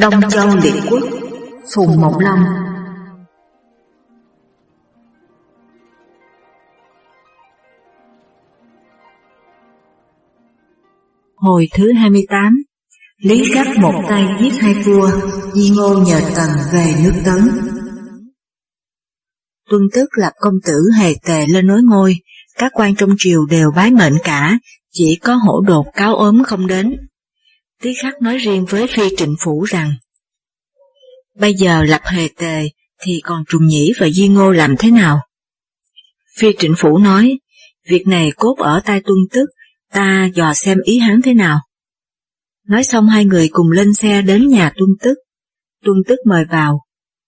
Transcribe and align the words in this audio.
Đông 0.00 0.14
Châu 0.30 0.56
Liệt 0.56 0.74
Quốc, 0.90 1.02
Phùng 1.74 2.00
Mộng 2.00 2.18
Long 2.18 2.44
Hồi 11.36 11.68
thứ 11.74 11.92
28 11.92 12.62
Lý 13.18 13.44
Khắc 13.54 13.66
một 13.78 13.92
tay 14.08 14.26
giết 14.40 14.52
hai 14.60 14.74
vua, 14.74 15.10
Di 15.54 15.70
Ngô 15.70 15.98
nhờ 16.06 16.20
Tần 16.36 16.50
về 16.72 16.94
nước 17.04 17.22
Tấn. 17.24 17.48
Tuân 19.70 19.82
tức 19.94 20.08
lập 20.18 20.32
công 20.40 20.54
tử 20.66 20.82
hề 20.98 21.14
tề 21.26 21.46
lên 21.46 21.66
nối 21.66 21.80
ngôi, 21.82 22.16
Các 22.58 22.72
quan 22.74 22.94
trong 22.94 23.10
triều 23.18 23.46
đều 23.46 23.70
bái 23.76 23.90
mệnh 23.90 24.14
cả, 24.24 24.58
Chỉ 24.92 25.18
có 25.22 25.34
hổ 25.34 25.60
đột 25.60 25.86
cáo 25.94 26.16
ốm 26.16 26.42
không 26.44 26.66
đến. 26.66 27.07
Tí 27.82 27.94
khắc 28.02 28.22
nói 28.22 28.38
riêng 28.38 28.64
với 28.68 28.86
phi 28.86 29.02
trịnh 29.16 29.36
phủ 29.40 29.64
rằng 29.64 29.94
Bây 31.34 31.54
giờ 31.54 31.82
lập 31.82 32.00
hề 32.04 32.28
tề 32.36 32.68
thì 33.00 33.20
còn 33.24 33.44
trùng 33.48 33.66
nhĩ 33.66 33.92
và 34.00 34.08
di 34.08 34.28
ngô 34.28 34.50
làm 34.50 34.76
thế 34.78 34.90
nào? 34.90 35.20
Phi 36.38 36.48
trịnh 36.58 36.74
phủ 36.78 36.98
nói, 36.98 37.38
việc 37.88 38.06
này 38.06 38.32
cốt 38.36 38.54
ở 38.58 38.80
tai 38.84 39.00
tuân 39.00 39.18
tức, 39.30 39.46
ta 39.92 40.28
dò 40.34 40.54
xem 40.54 40.78
ý 40.84 40.98
hắn 40.98 41.22
thế 41.22 41.34
nào. 41.34 41.60
Nói 42.68 42.84
xong 42.84 43.08
hai 43.08 43.24
người 43.24 43.48
cùng 43.52 43.70
lên 43.70 43.94
xe 43.94 44.22
đến 44.22 44.48
nhà 44.48 44.72
tuân 44.76 44.90
tức. 45.02 45.14
Tuân 45.84 45.96
tức 46.08 46.18
mời 46.26 46.44
vào. 46.50 46.80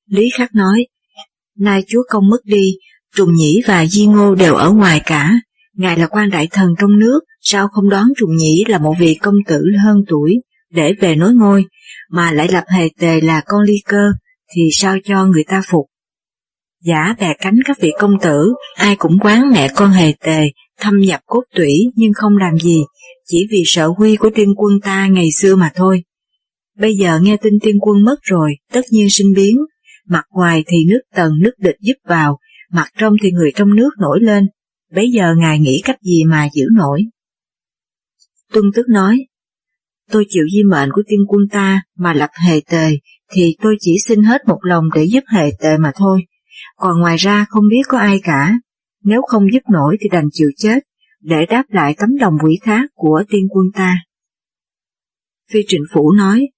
Lý 0.06 0.30
khắc 0.38 0.54
nói, 0.54 0.86
nay 1.58 1.84
chúa 1.88 2.02
công 2.08 2.28
mất 2.30 2.44
đi, 2.44 2.76
trùng 3.16 3.34
nhĩ 3.34 3.62
và 3.66 3.86
di 3.86 4.06
ngô 4.06 4.34
đều 4.34 4.54
ở 4.54 4.70
ngoài 4.70 5.00
cả, 5.06 5.32
ngài 5.72 5.96
là 5.96 6.06
quan 6.06 6.30
đại 6.30 6.48
thần 6.50 6.68
trong 6.78 6.98
nước, 6.98 7.20
sao 7.40 7.68
không 7.68 7.90
đón 7.90 8.06
trùng 8.16 8.36
nhĩ 8.36 8.64
là 8.68 8.78
một 8.78 8.94
vị 8.98 9.14
công 9.14 9.34
tử 9.46 9.62
hơn 9.84 9.96
tuổi, 10.08 10.34
để 10.70 10.92
về 11.00 11.16
nối 11.16 11.34
ngôi, 11.34 11.64
mà 12.10 12.32
lại 12.32 12.48
lập 12.52 12.64
hề 12.68 12.88
tề 12.98 13.20
là 13.20 13.42
con 13.46 13.62
ly 13.62 13.76
cơ, 13.84 14.10
thì 14.54 14.62
sao 14.72 14.96
cho 15.04 15.26
người 15.26 15.44
ta 15.48 15.62
phục. 15.66 15.86
Giả 16.84 17.14
bè 17.20 17.34
cánh 17.40 17.58
các 17.64 17.80
vị 17.80 17.92
công 17.98 18.14
tử, 18.22 18.52
ai 18.74 18.96
cũng 18.96 19.18
quán 19.20 19.50
mẹ 19.52 19.68
con 19.76 19.90
hề 19.90 20.12
tề, 20.24 20.40
thâm 20.80 20.98
nhập 20.98 21.20
cốt 21.26 21.42
tủy 21.54 21.72
nhưng 21.94 22.12
không 22.12 22.36
làm 22.36 22.58
gì, 22.58 22.80
chỉ 23.26 23.46
vì 23.50 23.62
sợ 23.66 23.88
huy 23.98 24.16
của 24.16 24.30
tiên 24.34 24.48
quân 24.56 24.80
ta 24.82 25.06
ngày 25.06 25.28
xưa 25.40 25.56
mà 25.56 25.70
thôi. 25.74 26.02
Bây 26.78 26.94
giờ 26.94 27.20
nghe 27.22 27.36
tin 27.36 27.52
tiên 27.62 27.76
quân 27.80 28.04
mất 28.04 28.16
rồi, 28.22 28.54
tất 28.72 28.80
nhiên 28.90 29.10
sinh 29.10 29.32
biến, 29.36 29.56
mặt 30.08 30.24
ngoài 30.30 30.64
thì 30.66 30.76
nước 30.88 31.00
tần 31.14 31.32
nước 31.42 31.52
địch 31.58 31.76
giúp 31.80 31.96
vào, 32.08 32.38
mặt 32.72 32.88
trong 32.98 33.14
thì 33.22 33.30
người 33.30 33.52
trong 33.54 33.76
nước 33.76 33.90
nổi 34.00 34.18
lên, 34.22 34.46
bấy 34.94 35.10
giờ 35.10 35.34
ngài 35.38 35.58
nghĩ 35.58 35.80
cách 35.84 36.02
gì 36.02 36.24
mà 36.24 36.48
giữ 36.52 36.64
nổi. 36.76 37.02
Tuân 38.52 38.64
tức 38.74 38.86
nói, 38.88 39.26
tôi 40.10 40.24
chịu 40.28 40.44
di 40.52 40.62
mệnh 40.62 40.88
của 40.92 41.02
tiên 41.08 41.20
quân 41.28 41.40
ta 41.50 41.82
mà 41.96 42.14
lập 42.14 42.30
hề 42.46 42.60
tề, 42.70 42.90
thì 43.32 43.56
tôi 43.62 43.76
chỉ 43.80 43.96
xin 44.06 44.22
hết 44.22 44.40
một 44.46 44.58
lòng 44.62 44.84
để 44.94 45.04
giúp 45.04 45.24
hề 45.32 45.50
tề 45.60 45.76
mà 45.76 45.92
thôi, 45.94 46.24
còn 46.76 47.00
ngoài 47.00 47.16
ra 47.16 47.46
không 47.48 47.64
biết 47.70 47.82
có 47.88 47.98
ai 47.98 48.20
cả, 48.22 48.58
nếu 49.04 49.22
không 49.22 49.52
giúp 49.52 49.62
nổi 49.72 49.96
thì 50.00 50.08
đành 50.08 50.28
chịu 50.32 50.48
chết, 50.56 50.78
để 51.20 51.46
đáp 51.46 51.64
lại 51.68 51.94
tấm 51.98 52.10
lòng 52.20 52.34
quỷ 52.44 52.58
khác 52.62 52.90
của 52.94 53.22
tiên 53.30 53.46
quân 53.50 53.66
ta. 53.74 53.94
Phi 55.52 55.60
trịnh 55.68 55.84
phủ 55.94 56.12
nói, 56.12 56.48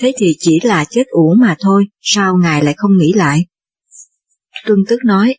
thế 0.00 0.12
thì 0.18 0.36
chỉ 0.38 0.60
là 0.62 0.84
chết 0.90 1.06
uổng 1.06 1.40
mà 1.40 1.56
thôi, 1.60 1.84
sao 2.00 2.36
ngài 2.36 2.64
lại 2.64 2.74
không 2.76 2.96
nghĩ 2.96 3.12
lại? 3.12 3.46
Tuân 4.66 4.78
tức 4.88 4.98
nói, 5.04 5.36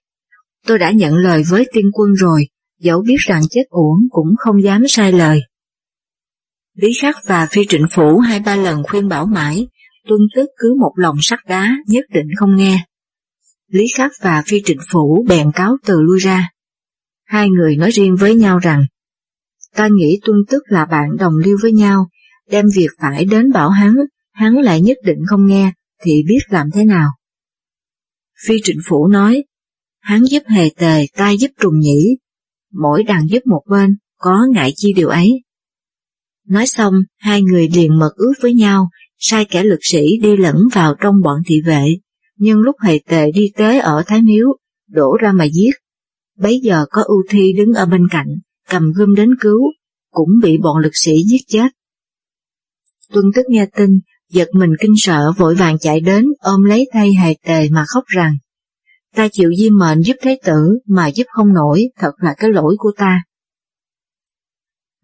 tôi 0.67 0.79
đã 0.79 0.91
nhận 0.91 1.15
lời 1.15 1.43
với 1.49 1.67
tiên 1.73 1.85
quân 1.93 2.13
rồi, 2.13 2.47
dẫu 2.79 3.01
biết 3.07 3.17
rằng 3.19 3.41
chết 3.49 3.63
uổng 3.69 3.99
cũng 4.09 4.27
không 4.37 4.63
dám 4.63 4.87
sai 4.87 5.11
lời. 5.11 5.41
Lý 6.75 6.89
Khắc 7.01 7.15
và 7.25 7.47
Phi 7.51 7.65
Trịnh 7.69 7.85
Phủ 7.91 8.19
hai 8.19 8.39
ba 8.39 8.55
lần 8.55 8.83
khuyên 8.83 9.07
bảo 9.07 9.25
mãi, 9.25 9.67
tuân 10.07 10.19
tức 10.35 10.49
cứ 10.57 10.75
một 10.79 10.91
lòng 10.95 11.15
sắt 11.21 11.39
đá 11.47 11.77
nhất 11.87 12.05
định 12.13 12.27
không 12.37 12.55
nghe. 12.55 12.85
Lý 13.67 13.85
Khắc 13.97 14.11
và 14.21 14.43
Phi 14.45 14.61
Trịnh 14.65 14.79
Phủ 14.91 15.25
bèn 15.29 15.51
cáo 15.51 15.77
từ 15.85 16.01
lui 16.01 16.19
ra. 16.19 16.49
Hai 17.25 17.49
người 17.49 17.75
nói 17.75 17.91
riêng 17.91 18.15
với 18.15 18.35
nhau 18.35 18.59
rằng, 18.59 18.85
ta 19.75 19.87
nghĩ 19.91 20.19
tuân 20.25 20.37
tức 20.49 20.63
là 20.65 20.85
bạn 20.85 21.09
đồng 21.19 21.33
lưu 21.45 21.57
với 21.61 21.71
nhau, 21.73 22.09
đem 22.49 22.65
việc 22.75 22.89
phải 23.01 23.25
đến 23.25 23.51
bảo 23.51 23.69
hắn, 23.69 23.95
hắn 24.33 24.55
lại 24.57 24.81
nhất 24.81 24.97
định 25.03 25.19
không 25.27 25.45
nghe, 25.45 25.71
thì 26.03 26.23
biết 26.27 26.39
làm 26.49 26.71
thế 26.71 26.85
nào. 26.85 27.09
Phi 28.47 28.55
Trịnh 28.63 28.79
Phủ 28.85 29.07
nói, 29.07 29.43
hắn 29.99 30.25
giúp 30.25 30.43
hề 30.47 30.69
tề, 30.77 31.05
ta 31.13 31.31
giúp 31.31 31.51
trùng 31.61 31.79
nhĩ, 31.79 32.17
mỗi 32.73 33.03
đàn 33.03 33.27
giúp 33.27 33.41
một 33.45 33.61
bên, 33.69 33.97
có 34.17 34.47
ngại 34.53 34.73
chi 34.75 34.93
điều 34.93 35.07
ấy. 35.07 35.44
Nói 36.47 36.67
xong, 36.67 36.93
hai 37.17 37.41
người 37.41 37.69
liền 37.75 37.99
mật 37.99 38.11
ước 38.15 38.33
với 38.41 38.53
nhau, 38.53 38.89
sai 39.17 39.45
kẻ 39.45 39.63
lực 39.63 39.79
sĩ 39.81 40.17
đi 40.21 40.37
lẫn 40.37 40.55
vào 40.73 40.95
trong 41.01 41.21
bọn 41.23 41.41
thị 41.45 41.61
vệ, 41.65 41.95
nhưng 42.37 42.59
lúc 42.59 42.75
hề 42.81 42.99
tề 43.07 43.31
đi 43.31 43.51
tới 43.55 43.79
ở 43.79 44.03
Thái 44.07 44.21
Miếu, 44.21 44.47
đổ 44.89 45.17
ra 45.21 45.31
mà 45.31 45.45
giết. 45.45 45.71
Bấy 46.37 46.59
giờ 46.63 46.85
có 46.89 47.01
ưu 47.05 47.23
thi 47.29 47.53
đứng 47.57 47.73
ở 47.73 47.85
bên 47.85 48.07
cạnh, 48.11 48.27
cầm 48.69 48.91
gươm 48.91 49.15
đến 49.15 49.29
cứu, 49.41 49.59
cũng 50.11 50.29
bị 50.41 50.57
bọn 50.57 50.77
lực 50.77 50.91
sĩ 50.93 51.23
giết 51.25 51.41
chết. 51.47 51.67
Tuân 53.13 53.25
tức 53.35 53.45
nghe 53.49 53.65
tin, 53.77 53.89
giật 54.29 54.47
mình 54.53 54.69
kinh 54.79 54.93
sợ 54.97 55.31
vội 55.37 55.55
vàng 55.55 55.79
chạy 55.79 55.99
đến 55.99 56.25
ôm 56.39 56.63
lấy 56.63 56.89
tay 56.93 57.13
hề 57.13 57.35
tề 57.45 57.69
mà 57.69 57.85
khóc 57.87 58.03
rằng, 58.07 58.37
ta 59.15 59.27
chịu 59.31 59.51
di 59.57 59.69
mệnh 59.69 60.01
giúp 60.01 60.15
thế 60.21 60.39
tử 60.43 60.79
mà 60.87 61.07
giúp 61.07 61.23
không 61.29 61.53
nổi, 61.53 61.83
thật 61.99 62.11
là 62.17 62.33
cái 62.37 62.49
lỗi 62.49 62.75
của 62.77 62.91
ta. 62.97 63.21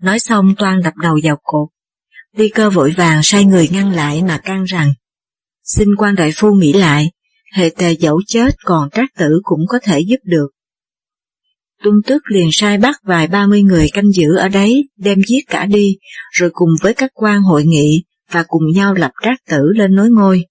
Nói 0.02 0.20
xong 0.20 0.56
toan 0.58 0.82
đập 0.84 0.94
đầu 1.02 1.20
vào 1.24 1.38
cột. 1.44 1.70
Vi 2.36 2.50
cơ 2.50 2.70
vội 2.70 2.94
vàng 2.98 3.24
sai 3.24 3.46
người 3.46 3.68
ngăn 3.72 3.92
lại 3.92 4.22
mà 4.24 4.38
can 4.38 4.64
rằng, 4.64 4.94
xin 5.64 5.88
quan 5.98 6.16
đại 6.16 6.32
phu 6.36 6.54
nghĩ 6.54 6.74
lại, 6.74 7.12
hệ 7.54 7.70
tề 7.78 7.92
dẫu 7.92 8.22
chết 8.28 8.56
còn 8.66 8.90
trác 8.90 9.10
tử 9.18 9.40
cũng 9.44 9.62
có 9.68 9.80
thể 9.84 10.00
giúp 10.00 10.20
được. 10.24 10.48
Tuân 11.84 11.96
Tước 12.06 12.22
liền 12.32 12.50
sai 12.52 12.78
bắt 12.78 12.96
vài 13.04 13.28
ba 13.28 13.48
mươi 13.48 13.62
người 13.62 13.88
canh 13.94 14.12
giữ 14.12 14.36
ở 14.36 14.50
đấy, 14.50 14.90
đem 14.98 15.22
giết 15.28 15.42
cả 15.48 15.66
đi, 15.66 15.98
rồi 16.32 16.50
cùng 16.54 16.70
với 16.82 16.94
các 16.94 17.12
quan 17.14 17.42
hội 17.42 17.66
nghị 17.66 18.04
và 18.32 18.44
cùng 18.48 18.64
nhau 18.76 18.94
lập 18.94 19.12
trác 19.24 19.40
tử 19.50 19.62
lên 19.76 19.96
nối 19.96 20.10
ngôi. 20.10 20.46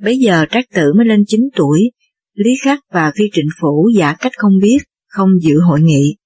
Bấy 0.00 0.18
giờ 0.18 0.44
trác 0.50 0.64
tử 0.74 0.92
mới 0.96 1.06
lên 1.06 1.24
chín 1.26 1.40
tuổi, 1.56 1.90
Lý 2.34 2.50
Khắc 2.64 2.78
và 2.92 3.12
Phi 3.18 3.24
Trịnh 3.32 3.48
Phủ 3.60 3.90
giả 3.96 4.14
cách 4.14 4.32
không 4.36 4.52
biết, 4.62 4.78
không 5.06 5.30
dự 5.42 5.60
hội 5.60 5.80
nghị. 5.80 6.16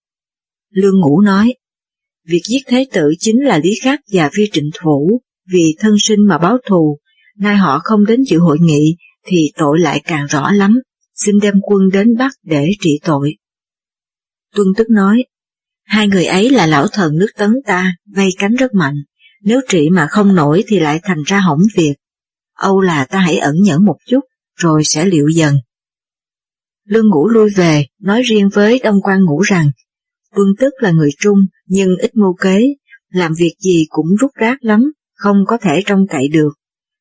Lương 0.70 1.00
Ngũ 1.00 1.20
nói, 1.20 1.54
Việc 2.26 2.42
giết 2.48 2.60
thế 2.66 2.86
tử 2.92 3.12
chính 3.18 3.44
là 3.44 3.58
Lý 3.58 3.70
Khắc 3.82 4.00
và 4.12 4.30
Phi 4.32 4.44
Trịnh 4.52 4.70
Thủ, 4.80 5.20
vì 5.52 5.76
thân 5.78 5.94
sinh 5.98 6.28
mà 6.28 6.38
báo 6.38 6.58
thù, 6.68 6.98
nay 7.38 7.56
họ 7.56 7.80
không 7.84 8.06
đến 8.06 8.22
dự 8.22 8.38
hội 8.38 8.58
nghị 8.60 8.96
thì 9.26 9.52
tội 9.56 9.78
lại 9.80 10.02
càng 10.04 10.26
rõ 10.26 10.50
lắm, 10.50 10.80
xin 11.14 11.38
đem 11.38 11.54
quân 11.62 11.88
đến 11.92 12.16
Bắc 12.18 12.32
để 12.42 12.68
trị 12.80 13.00
tội. 13.04 13.36
Tuân 14.54 14.66
tức 14.76 14.90
nói, 14.90 15.24
hai 15.84 16.08
người 16.08 16.24
ấy 16.24 16.50
là 16.50 16.66
lão 16.66 16.86
thần 16.86 17.18
nước 17.18 17.30
tấn 17.36 17.54
ta, 17.66 17.94
vây 18.16 18.28
cánh 18.38 18.54
rất 18.54 18.74
mạnh, 18.74 18.96
nếu 19.42 19.60
trị 19.68 19.88
mà 19.90 20.06
không 20.10 20.34
nổi 20.34 20.64
thì 20.66 20.78
lại 20.78 21.00
thành 21.02 21.22
ra 21.26 21.38
hỏng 21.38 21.62
việc. 21.76 21.94
Âu 22.56 22.80
là 22.80 23.04
ta 23.04 23.18
hãy 23.18 23.38
ẩn 23.38 23.54
nhẫn 23.62 23.84
một 23.84 23.96
chút, 24.06 24.20
rồi 24.56 24.84
sẽ 24.84 25.04
liệu 25.04 25.28
dần. 25.28 25.56
Lương 26.84 27.08
Ngũ 27.10 27.28
lui 27.28 27.50
về, 27.50 27.86
nói 28.00 28.22
riêng 28.22 28.48
với 28.48 28.80
Đông 28.84 29.02
quan 29.02 29.24
Ngũ 29.24 29.40
rằng 29.40 29.70
Vương 30.36 30.56
Tức 30.58 30.74
là 30.78 30.90
người 30.90 31.10
trung 31.18 31.38
nhưng 31.66 31.96
ít 31.98 32.16
mưu 32.16 32.34
kế, 32.42 32.64
làm 33.08 33.32
việc 33.38 33.54
gì 33.58 33.86
cũng 33.88 34.06
rút 34.20 34.30
rác 34.34 34.64
lắm, 34.64 34.92
không 35.14 35.36
có 35.46 35.58
thể 35.62 35.82
trông 35.86 36.06
cậy 36.10 36.28
được. 36.28 36.52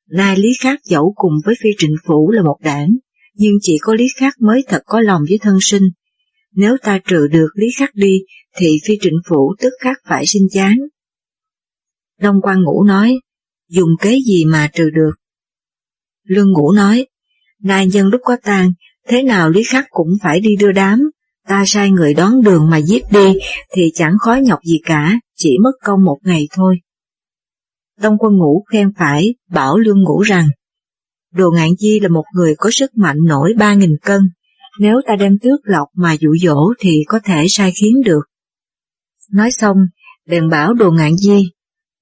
Nay 0.10 0.38
Lý 0.38 0.50
Khắc 0.62 0.80
dẫu 0.84 1.14
cùng 1.16 1.34
với 1.46 1.56
phi 1.64 1.70
trịnh 1.78 1.96
phủ 2.06 2.32
là 2.32 2.44
một 2.44 2.58
đảng, 2.64 2.90
nhưng 3.36 3.54
chỉ 3.62 3.78
có 3.82 3.94
Lý 3.94 4.06
Khắc 4.20 4.34
mới 4.42 4.64
thật 4.68 4.82
có 4.86 5.00
lòng 5.00 5.22
với 5.30 5.38
thân 5.42 5.58
sinh. 5.62 5.84
Nếu 6.56 6.78
ta 6.84 7.00
trừ 7.08 7.28
được 7.28 7.48
Lý 7.56 7.68
Khắc 7.78 7.96
đi, 7.96 8.20
thì 8.58 8.80
phi 8.86 8.98
trịnh 9.02 9.18
phủ 9.30 9.56
tức 9.60 9.74
khắc 9.80 9.98
phải 10.08 10.26
sinh 10.26 10.48
chán. 10.52 10.78
Đông 12.20 12.42
quan 12.42 12.62
ngũ 12.62 12.84
nói, 12.84 13.20
dùng 13.70 13.90
kế 14.02 14.20
gì 14.28 14.46
mà 14.46 14.70
trừ 14.74 14.90
được? 14.90 15.12
Lương 16.24 16.52
ngũ 16.52 16.72
nói, 16.72 17.08
nay 17.60 17.88
nhân 17.88 18.08
lúc 18.08 18.22
có 18.24 18.38
tang, 18.44 18.74
thế 19.08 19.24
nào 19.24 19.50
Lý 19.50 19.64
Khắc 19.64 19.86
cũng 19.90 20.10
phải 20.24 20.40
đi 20.40 20.56
đưa 20.56 20.72
đám, 20.72 21.00
ta 21.48 21.64
sai 21.68 21.92
người 21.92 22.14
đón 22.14 22.42
đường 22.42 22.70
mà 22.70 22.78
giết 22.78 23.04
đi 23.12 23.34
thì 23.76 23.92
chẳng 23.94 24.14
khó 24.20 24.36
nhọc 24.36 24.60
gì 24.64 24.80
cả, 24.86 25.20
chỉ 25.38 25.58
mất 25.64 25.72
công 25.84 26.04
một 26.06 26.18
ngày 26.24 26.48
thôi. 26.52 26.76
Đông 28.00 28.18
quân 28.20 28.38
ngũ 28.38 28.64
khen 28.72 28.92
phải, 28.98 29.36
bảo 29.50 29.78
lương 29.78 30.04
ngũ 30.04 30.22
rằng, 30.22 30.48
Đồ 31.34 31.52
ngạn 31.52 31.70
di 31.80 32.00
là 32.00 32.10
một 32.10 32.24
người 32.34 32.56
có 32.58 32.70
sức 32.72 32.98
mạnh 32.98 33.18
nổi 33.28 33.54
ba 33.58 33.74
nghìn 33.74 33.98
cân, 34.02 34.22
nếu 34.80 34.96
ta 35.08 35.16
đem 35.16 35.38
tước 35.42 35.60
lọc 35.64 35.88
mà 35.96 36.14
dụ 36.20 36.30
dỗ 36.42 36.74
thì 36.80 37.04
có 37.08 37.20
thể 37.24 37.46
sai 37.50 37.72
khiến 37.82 38.02
được. 38.06 38.22
Nói 39.32 39.52
xong, 39.52 39.78
bèn 40.28 40.50
bảo 40.50 40.74
đồ 40.74 40.92
ngạn 40.92 41.18
di, 41.18 41.52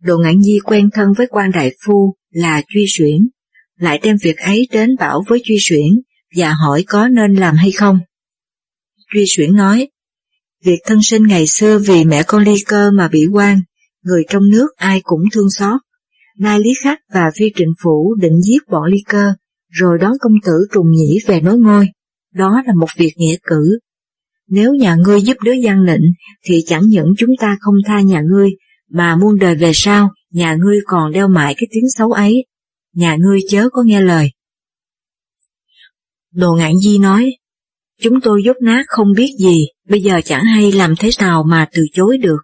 đồ 0.01 0.17
ngạn 0.17 0.41
di 0.41 0.59
quen 0.63 0.89
thân 0.93 1.13
với 1.17 1.27
quan 1.29 1.51
đại 1.51 1.71
phu 1.85 2.15
là 2.31 2.61
truy 2.67 2.85
xuyển, 2.87 3.29
lại 3.77 3.99
đem 4.03 4.15
việc 4.23 4.37
ấy 4.37 4.67
đến 4.71 4.95
bảo 4.99 5.23
với 5.27 5.41
truy 5.43 5.57
xuyển 5.59 5.87
và 6.35 6.53
hỏi 6.53 6.83
có 6.87 7.07
nên 7.07 7.33
làm 7.33 7.55
hay 7.55 7.71
không. 7.71 7.99
Duy 9.13 9.23
Xuyển 9.27 9.55
nói, 9.55 9.89
việc 10.63 10.79
thân 10.85 10.99
sinh 11.01 11.23
ngày 11.27 11.47
xưa 11.47 11.79
vì 11.87 12.05
mẹ 12.05 12.23
con 12.27 12.43
ly 12.43 12.55
cơ 12.67 12.91
mà 12.91 13.07
bị 13.07 13.25
quan, 13.33 13.61
người 14.03 14.23
trong 14.29 14.49
nước 14.49 14.67
ai 14.75 15.01
cũng 15.03 15.21
thương 15.33 15.49
xót. 15.49 15.81
Nay 16.37 16.59
Lý 16.59 16.69
Khắc 16.83 16.99
và 17.13 17.31
Phi 17.35 17.45
Trịnh 17.55 17.73
Phủ 17.83 18.15
định 18.21 18.41
giết 18.41 18.57
bọn 18.71 18.83
Ly 18.83 18.97
Cơ, 19.07 19.33
rồi 19.69 19.97
đón 20.01 20.11
công 20.21 20.33
tử 20.45 20.67
trùng 20.73 20.91
nhĩ 20.91 21.19
về 21.27 21.41
nối 21.41 21.57
ngôi. 21.57 21.87
Đó 22.33 22.61
là 22.67 22.73
một 22.79 22.87
việc 22.97 23.13
nghĩa 23.15 23.35
cử. 23.43 23.79
Nếu 24.47 24.73
nhà 24.73 24.95
ngươi 24.95 25.21
giúp 25.21 25.37
đứa 25.43 25.53
gian 25.53 25.85
nịnh, 25.85 26.13
thì 26.45 26.63
chẳng 26.65 26.87
những 26.87 27.13
chúng 27.17 27.31
ta 27.39 27.57
không 27.59 27.75
tha 27.85 28.01
nhà 28.01 28.21
ngươi, 28.21 28.49
mà 28.89 29.15
muôn 29.15 29.39
đời 29.39 29.55
về 29.55 29.71
sau, 29.73 30.09
nhà 30.31 30.55
ngươi 30.55 30.79
còn 30.85 31.11
đeo 31.11 31.27
mãi 31.27 31.55
cái 31.57 31.67
tiếng 31.71 31.89
xấu 31.97 32.11
ấy. 32.11 32.45
Nhà 32.93 33.15
ngươi 33.19 33.39
chớ 33.49 33.69
có 33.69 33.83
nghe 33.85 34.01
lời. 34.01 34.31
Đồ 36.33 36.53
ngạn 36.53 36.71
di 36.83 36.97
nói, 36.97 37.33
chúng 38.01 38.21
tôi 38.21 38.41
dốt 38.45 38.57
nát 38.61 38.83
không 38.87 39.07
biết 39.15 39.31
gì, 39.39 39.67
bây 39.89 40.01
giờ 40.01 40.21
chẳng 40.25 40.45
hay 40.45 40.71
làm 40.71 40.95
thế 40.99 41.09
nào 41.19 41.43
mà 41.43 41.67
từ 41.71 41.85
chối 41.93 42.17
được. 42.17 42.37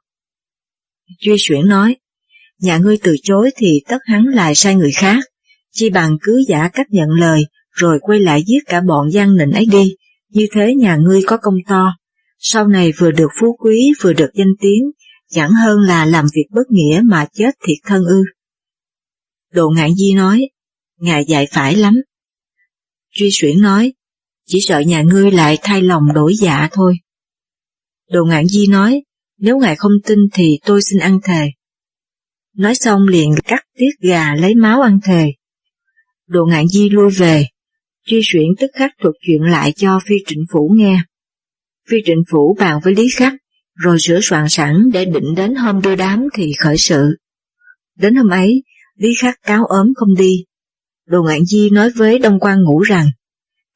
Truy 1.19 1.35
xuyển 1.37 1.67
nói, 1.67 1.95
nhà 2.59 2.77
ngươi 2.77 2.97
từ 3.03 3.15
chối 3.23 3.51
thì 3.57 3.81
tất 3.87 3.97
hắn 4.05 4.25
lại 4.25 4.55
sai 4.55 4.75
người 4.75 4.91
khác, 4.91 5.23
chi 5.71 5.89
bằng 5.89 6.17
cứ 6.21 6.43
giả 6.47 6.69
cách 6.73 6.87
nhận 6.89 7.09
lời, 7.09 7.41
rồi 7.71 7.99
quay 8.01 8.19
lại 8.19 8.43
giết 8.47 8.59
cả 8.65 8.81
bọn 8.81 9.11
gian 9.11 9.37
nịnh 9.37 9.51
ấy 9.51 9.65
đi, 9.65 9.95
như 10.29 10.47
thế 10.51 10.75
nhà 10.75 10.95
ngươi 10.95 11.21
có 11.27 11.37
công 11.37 11.55
to, 11.67 11.95
sau 12.39 12.67
này 12.67 12.91
vừa 12.97 13.11
được 13.11 13.29
phú 13.41 13.57
quý 13.59 13.91
vừa 14.01 14.13
được 14.13 14.29
danh 14.33 14.53
tiếng, 14.59 14.91
chẳng 15.29 15.51
hơn 15.51 15.79
là 15.79 16.05
làm 16.05 16.25
việc 16.35 16.45
bất 16.51 16.63
nghĩa 16.69 17.01
mà 17.05 17.25
chết 17.33 17.51
thiệt 17.67 17.77
thân 17.85 18.05
ư. 18.05 18.23
Đồ 19.53 19.69
ngạn 19.69 19.95
di 19.95 20.13
nói, 20.13 20.49
ngài 20.99 21.25
dạy 21.25 21.47
phải 21.51 21.75
lắm. 21.75 22.01
Truy 23.11 23.29
xuyển 23.31 23.61
nói, 23.61 23.93
chỉ 24.45 24.59
sợ 24.61 24.79
nhà 24.79 25.01
ngươi 25.01 25.31
lại 25.31 25.57
thay 25.61 25.81
lòng 25.81 26.03
đổi 26.13 26.33
dạ 26.35 26.69
thôi. 26.71 26.95
Đồ 28.11 28.25
ngạn 28.25 28.47
di 28.47 28.67
nói, 28.67 29.03
nếu 29.37 29.57
ngài 29.57 29.75
không 29.75 29.91
tin 30.05 30.19
thì 30.33 30.59
tôi 30.65 30.81
xin 30.81 30.99
ăn 30.99 31.19
thề. 31.23 31.51
Nói 32.57 32.75
xong 32.75 33.07
liền 33.07 33.35
cắt 33.45 33.63
tiết 33.77 33.91
gà 33.99 34.35
lấy 34.35 34.55
máu 34.55 34.81
ăn 34.81 34.99
thề. 35.03 35.33
Đồ 36.27 36.45
ngạn 36.45 36.67
di 36.67 36.89
lui 36.89 37.11
về, 37.11 37.45
truy 38.05 38.21
xuyển 38.23 38.47
tức 38.59 38.71
khắc 38.73 38.91
thuật 39.01 39.13
chuyện 39.21 39.41
lại 39.41 39.73
cho 39.75 39.99
phi 40.05 40.15
trịnh 40.27 40.43
phủ 40.51 40.71
nghe. 40.75 41.03
Phi 41.89 41.97
trịnh 42.05 42.23
phủ 42.31 42.55
bàn 42.59 42.79
với 42.83 42.95
Lý 42.95 43.07
Khắc, 43.15 43.33
rồi 43.75 43.97
sửa 43.99 44.19
soạn 44.21 44.49
sẵn 44.49 44.75
để 44.93 45.05
định 45.05 45.35
đến 45.35 45.55
hôm 45.55 45.81
đưa 45.81 45.95
đám 45.95 46.23
thì 46.33 46.51
khởi 46.59 46.77
sự. 46.77 47.17
Đến 47.95 48.15
hôm 48.15 48.29
ấy, 48.29 48.63
Lý 48.95 49.09
Khắc 49.21 49.41
cáo 49.43 49.65
ốm 49.65 49.87
không 49.95 50.15
đi. 50.17 50.45
Đồ 51.07 51.23
Ngạn 51.23 51.45
Di 51.45 51.69
nói 51.69 51.89
với 51.89 52.19
Đông 52.19 52.39
quan 52.39 52.63
Ngũ 52.63 52.81
rằng, 52.81 53.07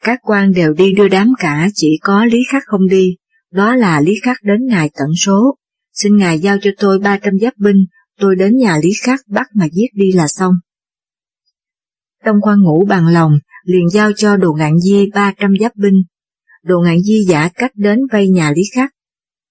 các 0.04 0.20
quan 0.22 0.52
đều 0.52 0.74
đi 0.74 0.94
đưa 0.94 1.08
đám 1.08 1.28
cả 1.40 1.68
chỉ 1.74 2.00
có 2.02 2.26
Lý 2.26 2.40
Khắc 2.52 2.64
không 2.66 2.88
đi, 2.88 3.16
đó 3.52 3.76
là 3.76 4.02
Lý 4.02 4.14
Khắc 4.24 4.38
đến 4.44 4.66
ngài 4.68 4.90
tận 5.00 5.10
số. 5.16 5.56
Xin 5.94 6.18
ngài 6.18 6.40
giao 6.40 6.58
cho 6.62 6.72
tôi 6.78 7.00
300 7.00 7.34
giáp 7.42 7.54
binh, 7.58 7.86
tôi 8.20 8.36
đến 8.36 8.58
nhà 8.58 8.78
Lý 8.84 8.90
Khắc 9.06 9.20
bắt 9.28 9.48
mà 9.56 9.66
giết 9.72 9.88
đi 9.94 10.12
là 10.12 10.28
xong. 10.28 10.54
Đông 12.26 12.36
quan 12.42 12.62
Ngũ 12.62 12.86
bằng 12.86 13.08
lòng, 13.08 13.32
liền 13.64 13.90
giao 13.90 14.12
cho 14.14 14.38
Đồ 14.38 14.54
Ngạn 14.54 14.80
Di 14.80 15.10
300 15.14 15.52
giáp 15.60 15.76
binh. 15.76 16.04
Đồ 16.64 16.80
Ngạn 16.80 17.02
Di 17.02 17.26
giả 17.30 17.50
cách 17.56 17.72
đến 17.76 18.00
vây 18.12 18.30
nhà 18.30 18.52
Lý 18.56 18.62
Khắc. 18.76 18.92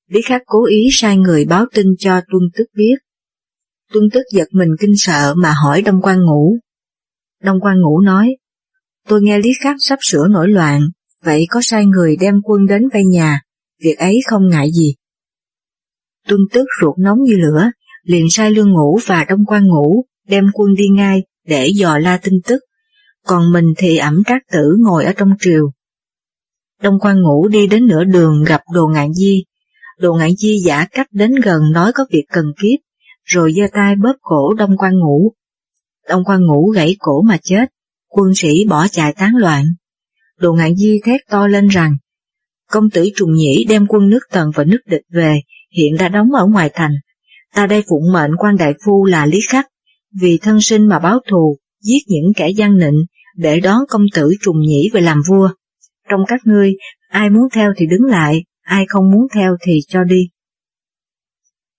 Lý 0.08 0.22
Khắc 0.22 0.42
cố 0.46 0.66
ý 0.66 0.88
sai 0.92 1.16
người 1.16 1.44
báo 1.44 1.64
tin 1.74 1.86
cho 1.98 2.20
Tuân 2.20 2.42
Tức 2.54 2.64
biết. 2.74 2.94
Tuân 3.92 4.04
Tức 4.12 4.22
giật 4.32 4.48
mình 4.52 4.68
kinh 4.80 4.96
sợ 4.96 5.34
mà 5.36 5.52
hỏi 5.64 5.82
Đông 5.82 6.02
Quan 6.02 6.18
Ngũ. 6.24 6.56
Đông 7.42 7.60
Quan 7.60 7.76
Ngũ 7.80 8.00
nói, 8.00 8.36
tôi 9.08 9.22
nghe 9.22 9.38
Lý 9.38 9.50
Khắc 9.62 9.76
sắp 9.78 9.98
sửa 10.02 10.26
nổi 10.30 10.48
loạn, 10.48 10.80
vậy 11.24 11.46
có 11.50 11.60
sai 11.62 11.86
người 11.86 12.16
đem 12.20 12.34
quân 12.44 12.66
đến 12.66 12.82
vây 12.92 13.04
nhà, 13.04 13.40
việc 13.82 13.98
ấy 13.98 14.20
không 14.26 14.48
ngại 14.48 14.70
gì. 14.72 14.94
Tuân 16.28 16.40
Tức 16.52 16.64
ruột 16.80 16.98
nóng 16.98 17.18
như 17.22 17.36
lửa, 17.36 17.70
liền 18.02 18.26
sai 18.30 18.50
Lương 18.50 18.70
Ngũ 18.70 18.98
và 19.06 19.24
Đông 19.28 19.44
Quan 19.46 19.66
Ngũ 19.66 20.04
đem 20.28 20.44
quân 20.54 20.74
đi 20.74 20.84
ngay 20.88 21.22
để 21.46 21.70
dò 21.74 21.98
la 21.98 22.18
tin 22.22 22.34
tức, 22.46 22.62
còn 23.26 23.52
mình 23.52 23.64
thì 23.78 23.96
ẩm 23.96 24.22
trác 24.26 24.42
tử 24.52 24.76
ngồi 24.78 25.04
ở 25.04 25.12
trong 25.12 25.28
triều. 25.40 25.70
Đông 26.82 26.98
Quan 27.00 27.22
Ngũ 27.22 27.48
đi 27.48 27.66
đến 27.66 27.86
nửa 27.86 28.04
đường 28.04 28.44
gặp 28.44 28.60
Đồ 28.74 28.86
Ngạn 28.86 29.12
Di, 29.12 29.44
Đồ 29.98 30.14
Ngạn 30.14 30.30
Di 30.36 30.58
giả 30.66 30.86
cách 30.90 31.06
đến 31.10 31.30
gần 31.44 31.62
nói 31.72 31.92
có 31.92 32.04
việc 32.10 32.24
cần 32.32 32.44
kiếp, 32.62 32.78
rồi 33.24 33.52
giơ 33.56 33.62
tay 33.72 33.94
bóp 33.96 34.14
cổ 34.22 34.54
Đông 34.54 34.76
Quan 34.76 34.92
Ngũ. 34.98 35.32
Đông 36.08 36.24
Quan 36.24 36.40
Ngũ 36.46 36.70
gãy 36.70 36.96
cổ 36.98 37.22
mà 37.22 37.38
chết, 37.42 37.64
quân 38.18 38.34
sĩ 38.34 38.64
bỏ 38.68 38.88
chạy 38.88 39.12
tán 39.12 39.36
loạn. 39.36 39.64
Đồ 40.38 40.52
Ngạn 40.52 40.76
Di 40.76 41.00
thét 41.04 41.20
to 41.30 41.46
lên 41.46 41.68
rằng, 41.68 41.96
công 42.70 42.90
tử 42.90 43.08
Trùng 43.16 43.34
Nhĩ 43.34 43.64
đem 43.68 43.86
quân 43.86 44.08
nước 44.08 44.20
Tần 44.32 44.50
và 44.54 44.64
nước 44.64 44.78
địch 44.86 45.02
về, 45.12 45.40
hiện 45.76 45.96
đã 45.98 46.08
đóng 46.08 46.32
ở 46.32 46.46
ngoài 46.46 46.70
thành. 46.74 46.92
Ta 47.54 47.66
đây 47.66 47.84
phụng 47.88 48.12
mệnh 48.12 48.30
quan 48.38 48.56
đại 48.56 48.74
phu 48.84 49.04
là 49.04 49.26
Lý 49.26 49.38
Khắc, 49.48 49.66
vì 50.20 50.38
thân 50.38 50.60
sinh 50.60 50.88
mà 50.88 50.98
báo 50.98 51.18
thù, 51.30 51.56
giết 51.82 51.98
những 52.06 52.32
kẻ 52.36 52.48
gian 52.48 52.78
nịnh, 52.78 53.04
để 53.36 53.60
đón 53.60 53.78
công 53.88 54.04
tử 54.14 54.32
Trùng 54.42 54.60
Nhĩ 54.60 54.90
về 54.92 55.00
làm 55.00 55.20
vua. 55.28 55.50
Trong 56.08 56.20
các 56.28 56.40
ngươi, 56.44 56.74
ai 57.08 57.30
muốn 57.30 57.42
theo 57.54 57.72
thì 57.76 57.86
đứng 57.86 58.04
lại, 58.04 58.44
ai 58.62 58.84
không 58.88 59.10
muốn 59.10 59.26
theo 59.34 59.56
thì 59.62 59.72
cho 59.88 60.04
đi. 60.04 60.28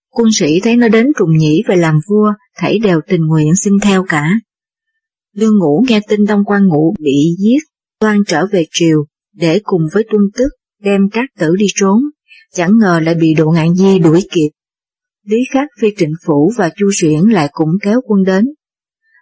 Quân 0.10 0.30
sĩ 0.32 0.60
thấy 0.64 0.76
nó 0.76 0.88
đến 0.88 1.08
trùng 1.18 1.38
nhĩ 1.38 1.64
về 1.68 1.76
làm 1.76 2.00
vua, 2.10 2.34
thảy 2.58 2.80
đều 2.80 3.02
tình 3.08 3.22
nguyện 3.26 3.56
xin 3.56 3.74
theo 3.82 4.06
cả. 4.10 4.34
Lương 5.36 5.58
Ngũ 5.60 5.84
nghe 5.88 6.00
tin 6.08 6.26
Đông 6.26 6.44
Quan 6.46 6.68
Ngũ 6.68 6.96
bị 7.00 7.36
giết, 7.40 7.60
toan 8.00 8.18
trở 8.28 8.46
về 8.52 8.66
triều, 8.72 9.06
để 9.34 9.60
cùng 9.64 9.82
với 9.94 10.04
tuân 10.12 10.22
tức 10.38 10.50
đem 10.84 11.02
các 11.12 11.30
tử 11.40 11.56
đi 11.56 11.66
trốn, 11.76 12.02
chẳng 12.54 12.78
ngờ 12.78 13.00
lại 13.04 13.16
bị 13.16 13.34
độ 13.34 13.50
ngạn 13.50 13.76
di 13.76 14.00
đuổi 14.00 14.28
kịp. 14.32 14.50
Lý 15.26 15.38
Khắc 15.54 15.68
Phi 15.82 15.88
Trịnh 15.98 16.14
Phủ 16.26 16.52
và 16.58 16.70
Chu 16.76 16.90
Xuyển 16.94 17.22
lại 17.30 17.50
cũng 17.52 17.70
kéo 17.82 18.02
quân 18.06 18.24
đến. 18.24 18.46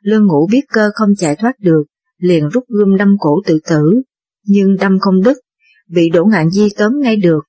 Lương 0.02 0.28
Ngũ 0.28 0.48
biết 0.52 0.62
cơ 0.74 0.90
không 0.94 1.10
chạy 1.18 1.36
thoát 1.36 1.60
được, 1.60 1.84
liền 2.18 2.50
rút 2.50 2.64
gươm 2.68 2.98
đâm 2.98 3.16
cổ 3.20 3.42
tự 3.46 3.60
tử, 3.70 4.02
nhưng 4.46 4.76
đâm 4.76 5.00
không 5.00 5.22
đứt, 5.22 5.38
bị 5.88 6.10
đổ 6.10 6.26
ngạn 6.26 6.50
di 6.50 6.68
tóm 6.78 6.92
ngay 7.00 7.16
được. 7.16 7.40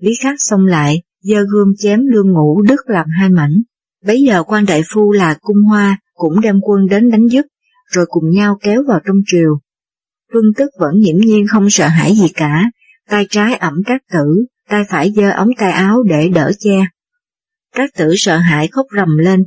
Lý 0.00 0.10
Khắc 0.22 0.34
xông 0.38 0.66
lại, 0.66 1.02
giơ 1.22 1.42
gươm 1.52 1.68
chém 1.78 2.00
lương 2.06 2.32
ngũ 2.32 2.62
đứt 2.62 2.80
làm 2.86 3.06
hai 3.20 3.30
mảnh. 3.30 3.52
Bấy 4.06 4.22
giờ 4.22 4.42
quan 4.42 4.64
đại 4.66 4.82
phu 4.94 5.12
là 5.12 5.38
cung 5.40 5.62
hoa 5.62 5.98
cũng 6.14 6.40
đem 6.40 6.60
quân 6.62 6.86
đến 6.90 7.10
đánh 7.10 7.26
giúp, 7.28 7.42
rồi 7.92 8.06
cùng 8.08 8.30
nhau 8.30 8.58
kéo 8.62 8.82
vào 8.88 9.00
trong 9.06 9.16
triều. 9.26 9.60
Tuân 10.32 10.44
tức 10.56 10.70
vẫn 10.78 10.94
nhiễm 10.98 11.16
nhiên 11.16 11.46
không 11.48 11.70
sợ 11.70 11.88
hãi 11.88 12.14
gì 12.14 12.28
cả, 12.34 12.70
tay 13.08 13.26
trái 13.30 13.54
ẩm 13.54 13.74
các 13.86 14.02
tử, 14.12 14.46
tay 14.68 14.82
phải 14.88 15.12
giơ 15.16 15.30
ống 15.30 15.48
tay 15.58 15.72
áo 15.72 16.02
để 16.02 16.28
đỡ 16.28 16.52
che. 16.58 16.86
Các 17.74 17.90
tử 17.96 18.14
sợ 18.16 18.36
hãi 18.36 18.68
khóc 18.72 18.86
rầm 18.96 19.16
lên. 19.18 19.44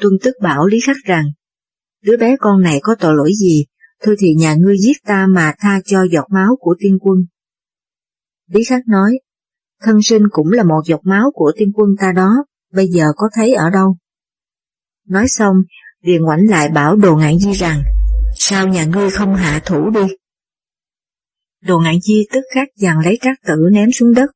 Tuân 0.00 0.12
tức 0.22 0.34
bảo 0.42 0.66
Lý 0.66 0.80
Khắc 0.86 0.96
rằng, 1.04 1.24
đứa 2.04 2.16
bé 2.16 2.36
con 2.40 2.62
này 2.62 2.78
có 2.82 2.94
tội 2.94 3.14
lỗi 3.14 3.32
gì, 3.40 3.64
thôi 4.02 4.16
thì 4.18 4.34
nhà 4.34 4.54
ngươi 4.54 4.76
giết 4.78 4.96
ta 5.06 5.26
mà 5.26 5.54
tha 5.58 5.80
cho 5.84 6.04
giọt 6.12 6.26
máu 6.30 6.56
của 6.60 6.74
tiên 6.78 6.98
quân. 7.00 7.18
Lý 8.48 8.64
Khắc 8.64 8.82
nói, 8.88 9.18
thân 9.82 10.02
sinh 10.02 10.22
cũng 10.30 10.52
là 10.52 10.62
một 10.62 10.80
giọt 10.86 11.00
máu 11.04 11.30
của 11.34 11.52
tiên 11.56 11.72
quân 11.74 11.88
ta 12.00 12.12
đó, 12.16 12.30
bây 12.72 12.88
giờ 12.88 13.06
có 13.16 13.28
thấy 13.34 13.54
ở 13.54 13.70
đâu? 13.70 13.96
Nói 15.08 15.28
xong, 15.28 15.56
liền 16.02 16.22
ngoảnh 16.22 16.48
lại 16.48 16.68
bảo 16.68 16.96
đồ 16.96 17.16
ngạn 17.16 17.38
di 17.38 17.52
rằng, 17.52 17.82
sao 18.38 18.68
nhà 18.68 18.84
ngươi 18.84 19.10
không 19.10 19.34
hạ 19.34 19.62
thủ 19.66 19.90
đi? 19.90 20.14
Đồ 21.62 21.78
ngạn 21.78 22.00
di 22.00 22.26
tức 22.32 22.40
khắc 22.54 22.68
dằn 22.76 22.98
lấy 23.04 23.18
các 23.20 23.38
tử 23.46 23.56
ném 23.72 23.92
xuống 23.92 24.14
đất, 24.14 24.30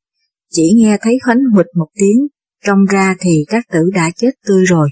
chỉ 0.50 0.73
nghe 0.76 0.99
thấy 1.02 1.18
khánh 1.26 1.38
huỵch 1.54 1.66
một 1.76 1.88
tiếng, 1.94 2.26
trong 2.64 2.78
ra 2.92 3.14
thì 3.21 3.44
các 3.49 3.64
tử 3.73 3.90
đã 3.94 4.11
chết 4.16 4.30
tươi 4.47 4.64
rồi. 4.64 4.88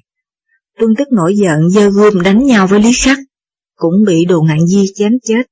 Tuân 0.79 0.91
tức 0.99 1.09
nổi 1.13 1.35
giận 1.37 1.71
dơ 1.71 1.91
gươm 1.91 2.23
đánh 2.23 2.47
nhau 2.47 2.67
với 2.67 2.81
Lý 2.81 2.91
Khắc, 3.05 3.19
cũng 3.77 3.95
bị 4.07 4.25
đồ 4.25 4.43
ngạn 4.43 4.67
di 4.67 4.87
chém 4.95 5.13
chết. 5.23 5.43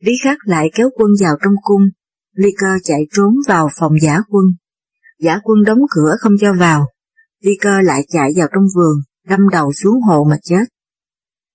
Lý 0.00 0.12
Khắc 0.24 0.38
lại 0.44 0.70
kéo 0.74 0.90
quân 0.94 1.10
vào 1.20 1.34
trong 1.44 1.54
cung, 1.62 1.82
Ly 2.34 2.48
Cơ 2.58 2.66
chạy 2.84 3.00
trốn 3.12 3.34
vào 3.48 3.68
phòng 3.78 3.92
giả 4.02 4.18
quân. 4.28 4.44
Giả 5.20 5.38
quân 5.42 5.64
đóng 5.64 5.78
cửa 5.90 6.16
không 6.20 6.32
cho 6.40 6.52
vào, 6.52 6.86
Ly 7.42 7.52
Cơ 7.60 7.80
lại 7.80 8.06
chạy 8.08 8.32
vào 8.36 8.48
trong 8.54 8.64
vườn, 8.76 8.96
đâm 9.28 9.40
đầu 9.52 9.72
xuống 9.72 10.02
hồ 10.08 10.26
mà 10.30 10.36
chết. 10.42 10.64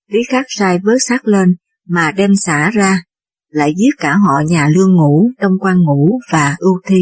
Lý 0.07 0.19
Khắc 0.29 0.45
sai 0.49 0.79
vớt 0.83 0.97
xác 0.99 1.27
lên, 1.27 1.55
mà 1.87 2.11
đem 2.11 2.35
xả 2.35 2.69
ra, 2.69 3.03
lại 3.49 3.73
giết 3.77 3.95
cả 3.97 4.15
họ 4.15 4.41
nhà 4.47 4.69
Lương 4.75 4.95
Ngũ, 4.95 5.29
Đông 5.39 5.53
Quan 5.59 5.77
Ngũ 5.79 6.19
và 6.31 6.55
Ưu 6.59 6.81
Thi. 6.87 7.01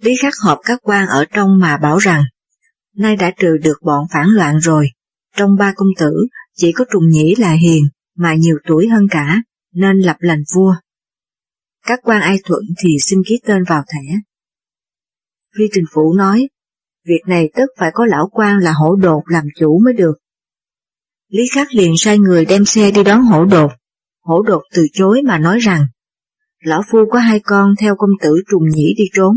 Lý 0.00 0.12
Khắc 0.22 0.32
họp 0.44 0.58
các 0.64 0.78
quan 0.82 1.06
ở 1.06 1.24
trong 1.32 1.58
mà 1.60 1.76
bảo 1.76 1.98
rằng, 1.98 2.24
nay 2.96 3.16
đã 3.16 3.30
trừ 3.36 3.56
được 3.62 3.78
bọn 3.82 4.04
phản 4.12 4.28
loạn 4.28 4.58
rồi, 4.58 4.88
trong 5.36 5.56
ba 5.58 5.72
công 5.76 5.88
tử 5.98 6.26
chỉ 6.54 6.72
có 6.72 6.84
Trùng 6.92 7.08
Nhĩ 7.08 7.34
là 7.38 7.52
hiền, 7.52 7.84
mà 8.16 8.34
nhiều 8.34 8.56
tuổi 8.66 8.88
hơn 8.88 9.06
cả, 9.10 9.42
nên 9.72 9.98
lập 9.98 10.16
lành 10.18 10.42
vua. 10.54 10.74
Các 11.86 12.00
quan 12.02 12.22
ai 12.22 12.38
thuận 12.44 12.62
thì 12.78 12.88
xin 13.00 13.18
ký 13.28 13.40
tên 13.46 13.64
vào 13.68 13.82
thẻ. 13.92 14.20
Phi 15.58 15.64
Trình 15.72 15.84
Phủ 15.92 16.14
nói, 16.14 16.48
việc 17.06 17.20
này 17.26 17.50
tất 17.54 17.66
phải 17.78 17.90
có 17.94 18.06
lão 18.06 18.28
quan 18.32 18.58
là 18.58 18.72
hổ 18.72 18.96
đột 18.96 19.22
làm 19.26 19.44
chủ 19.60 19.80
mới 19.84 19.94
được. 19.94 20.14
Lý 21.28 21.42
Khắc 21.54 21.74
liền 21.74 21.92
sai 21.98 22.18
người 22.18 22.44
đem 22.44 22.64
xe 22.64 22.90
đi 22.90 23.04
đón 23.04 23.22
hổ 23.22 23.44
đột. 23.44 23.70
Hổ 24.22 24.42
đột 24.42 24.62
từ 24.74 24.86
chối 24.92 25.22
mà 25.24 25.38
nói 25.38 25.58
rằng, 25.58 25.86
lão 26.60 26.82
phu 26.90 26.98
có 27.10 27.18
hai 27.18 27.40
con 27.40 27.74
theo 27.80 27.94
công 27.98 28.10
tử 28.22 28.42
trùng 28.50 28.62
nhĩ 28.74 28.94
đi 28.98 29.04
trốn, 29.14 29.36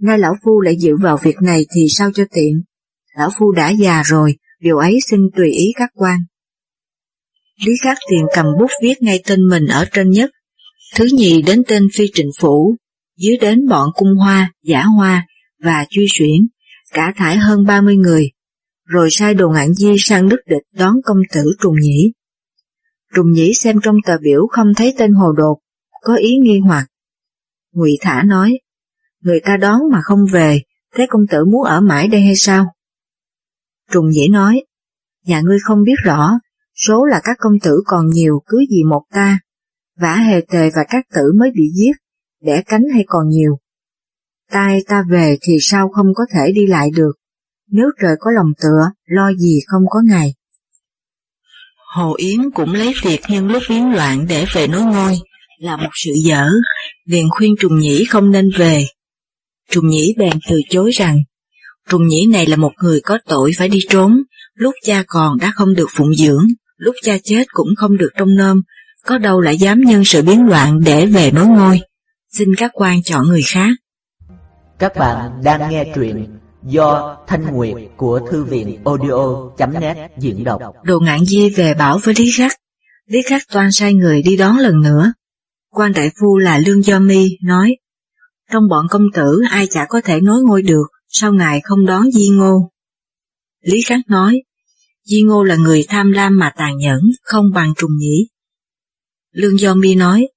nay 0.00 0.18
lão 0.18 0.34
phu 0.44 0.60
lại 0.60 0.76
dự 0.76 0.96
vào 1.02 1.16
việc 1.22 1.36
này 1.42 1.66
thì 1.74 1.86
sao 1.88 2.10
cho 2.14 2.24
tiện. 2.34 2.62
Lão 3.16 3.30
phu 3.38 3.52
đã 3.52 3.70
già 3.70 4.02
rồi, 4.02 4.36
điều 4.60 4.76
ấy 4.78 4.98
xin 5.10 5.20
tùy 5.36 5.50
ý 5.50 5.72
các 5.76 5.90
quan. 5.94 6.18
Lý 7.66 7.72
Khắc 7.84 7.98
liền 8.10 8.26
cầm 8.34 8.46
bút 8.58 8.70
viết 8.82 8.94
ngay 9.00 9.22
tên 9.26 9.48
mình 9.48 9.66
ở 9.66 9.84
trên 9.92 10.10
nhất, 10.10 10.30
thứ 10.94 11.06
nhì 11.12 11.42
đến 11.42 11.62
tên 11.68 11.88
phi 11.94 12.10
trịnh 12.14 12.30
phủ, 12.40 12.76
dưới 13.16 13.36
đến 13.36 13.68
bọn 13.68 13.88
cung 13.94 14.16
hoa, 14.16 14.52
giả 14.62 14.82
hoa 14.82 15.26
và 15.62 15.86
truy 15.90 16.06
xuyển, 16.18 16.46
cả 16.92 17.12
thải 17.16 17.36
hơn 17.36 17.64
30 17.66 17.96
người, 17.96 18.30
rồi 18.84 19.08
sai 19.10 19.34
đồ 19.34 19.48
ngạn 19.48 19.74
di 19.74 19.96
sang 19.98 20.28
nước 20.28 20.40
địch 20.46 20.62
đón 20.72 20.94
công 21.04 21.18
tử 21.32 21.42
Trùng 21.60 21.74
Nhĩ. 21.80 22.12
Trùng 23.14 23.32
Nhĩ 23.32 23.54
xem 23.54 23.80
trong 23.82 23.96
tờ 24.06 24.18
biểu 24.18 24.46
không 24.50 24.74
thấy 24.74 24.94
tên 24.98 25.12
hồ 25.12 25.32
đột, 25.32 25.58
có 26.02 26.14
ý 26.16 26.36
nghi 26.36 26.58
hoặc. 26.58 26.86
Ngụy 27.72 27.98
Thả 28.00 28.22
nói, 28.22 28.58
người 29.20 29.40
ta 29.44 29.56
đón 29.56 29.80
mà 29.92 30.00
không 30.02 30.26
về, 30.32 30.62
thế 30.94 31.06
công 31.08 31.26
tử 31.30 31.44
muốn 31.44 31.62
ở 31.64 31.80
mãi 31.80 32.08
đây 32.08 32.20
hay 32.20 32.36
sao? 32.36 32.66
Trùng 33.92 34.08
Nhĩ 34.08 34.28
nói, 34.28 34.64
nhà 35.24 35.40
ngươi 35.40 35.58
không 35.62 35.82
biết 35.82 35.96
rõ, 36.04 36.30
số 36.74 37.04
là 37.04 37.20
các 37.24 37.36
công 37.40 37.58
tử 37.62 37.82
còn 37.86 38.06
nhiều 38.06 38.42
cứ 38.46 38.64
gì 38.70 38.84
một 38.84 39.02
ta, 39.10 39.40
vả 40.00 40.14
hề 40.14 40.40
tề 40.40 40.70
và 40.76 40.84
các 40.88 41.06
tử 41.14 41.32
mới 41.38 41.50
bị 41.54 41.70
giết, 41.74 41.92
đẻ 42.40 42.62
cánh 42.66 42.82
hay 42.94 43.04
còn 43.06 43.28
nhiều. 43.28 43.58
Tai 44.52 44.78
ta 44.88 45.02
về 45.10 45.36
thì 45.42 45.52
sao 45.60 45.88
không 45.88 46.06
có 46.14 46.24
thể 46.34 46.52
đi 46.52 46.66
lại 46.66 46.90
được, 46.96 47.12
nếu 47.70 47.86
trời 48.00 48.12
có 48.20 48.30
lòng 48.30 48.52
tựa, 48.62 48.90
lo 49.06 49.32
gì 49.38 49.60
không 49.66 49.82
có 49.88 50.00
ngày. 50.08 50.34
Hồ 51.94 52.14
Yến 52.16 52.50
cũng 52.54 52.74
lấy 52.74 52.94
việc 53.02 53.20
nhân 53.28 53.48
lúc 53.48 53.62
biến 53.68 53.92
loạn 53.92 54.26
để 54.28 54.44
về 54.54 54.66
nối 54.66 54.82
ngôi, 54.82 55.18
là 55.58 55.76
một 55.76 55.90
sự 55.94 56.12
dở, 56.24 56.48
liền 57.04 57.28
khuyên 57.30 57.54
Trùng 57.60 57.78
Nhĩ 57.78 58.04
không 58.04 58.30
nên 58.30 58.50
về. 58.56 58.86
Trùng 59.70 59.88
Nhĩ 59.88 60.14
bèn 60.18 60.38
từ 60.48 60.60
chối 60.70 60.90
rằng, 60.90 61.18
Trùng 61.88 62.06
Nhĩ 62.06 62.26
này 62.26 62.46
là 62.46 62.56
một 62.56 62.72
người 62.82 63.00
có 63.00 63.18
tội 63.26 63.52
phải 63.58 63.68
đi 63.68 63.78
trốn, 63.88 64.22
lúc 64.54 64.74
cha 64.84 65.04
còn 65.06 65.38
đã 65.38 65.52
không 65.54 65.74
được 65.74 65.88
phụng 65.96 66.14
dưỡng, 66.14 66.46
lúc 66.76 66.94
cha 67.02 67.18
chết 67.24 67.44
cũng 67.52 67.68
không 67.76 67.96
được 67.96 68.10
trông 68.16 68.36
nom, 68.36 68.62
có 69.06 69.18
đâu 69.18 69.40
lại 69.40 69.58
dám 69.58 69.80
nhân 69.80 70.04
sự 70.04 70.22
biến 70.22 70.46
loạn 70.46 70.80
để 70.84 71.06
về 71.06 71.30
nối 71.30 71.46
ngôi. 71.46 71.80
Xin 72.32 72.54
các 72.56 72.70
quan 72.74 73.02
chọn 73.02 73.26
người 73.26 73.42
khác. 73.42 73.70
Các 74.78 74.92
bạn 74.96 75.40
đang 75.44 75.70
nghe 75.70 75.92
truyện 75.94 76.38
do 76.62 77.18
Thanh 77.26 77.52
Nguyệt 77.52 77.74
của 77.96 78.20
Thư 78.30 78.44
viện 78.44 78.84
audio.net 78.84 80.10
diễn 80.18 80.44
đọc. 80.44 80.62
Đồ 80.82 81.00
ngạn 81.00 81.24
di 81.24 81.50
về 81.50 81.74
bảo 81.74 81.98
với 82.04 82.14
Lý 82.18 82.30
Khắc. 82.38 82.52
Lý 83.06 83.22
Khắc 83.22 83.42
toan 83.52 83.72
sai 83.72 83.94
người 83.94 84.22
đi 84.22 84.36
đón 84.36 84.58
lần 84.58 84.80
nữa. 84.80 85.12
quan 85.70 85.92
đại 85.92 86.10
phu 86.20 86.38
là 86.38 86.58
Lương 86.58 86.82
Do 86.82 86.98
Mi 86.98 87.28
nói, 87.44 87.76
trong 88.52 88.68
bọn 88.68 88.86
công 88.90 89.06
tử 89.14 89.40
ai 89.50 89.66
chả 89.70 89.86
có 89.88 90.00
thể 90.04 90.20
nối 90.20 90.42
ngôi 90.42 90.62
được, 90.62 90.86
sao 91.08 91.32
ngài 91.32 91.60
không 91.64 91.86
đón 91.86 92.10
Di 92.10 92.28
Ngô? 92.28 92.70
Lý 93.62 93.82
Khắc 93.82 94.00
nói, 94.08 94.42
Di 95.04 95.22
Ngô 95.22 95.44
là 95.44 95.56
người 95.56 95.84
tham 95.88 96.12
lam 96.12 96.38
mà 96.38 96.52
tàn 96.56 96.76
nhẫn, 96.76 97.00
không 97.22 97.50
bằng 97.54 97.72
trùng 97.76 97.96
nhĩ. 97.98 98.28
Lương 99.32 99.58
Do 99.58 99.74
Mi 99.74 99.94
nói, 99.94 100.28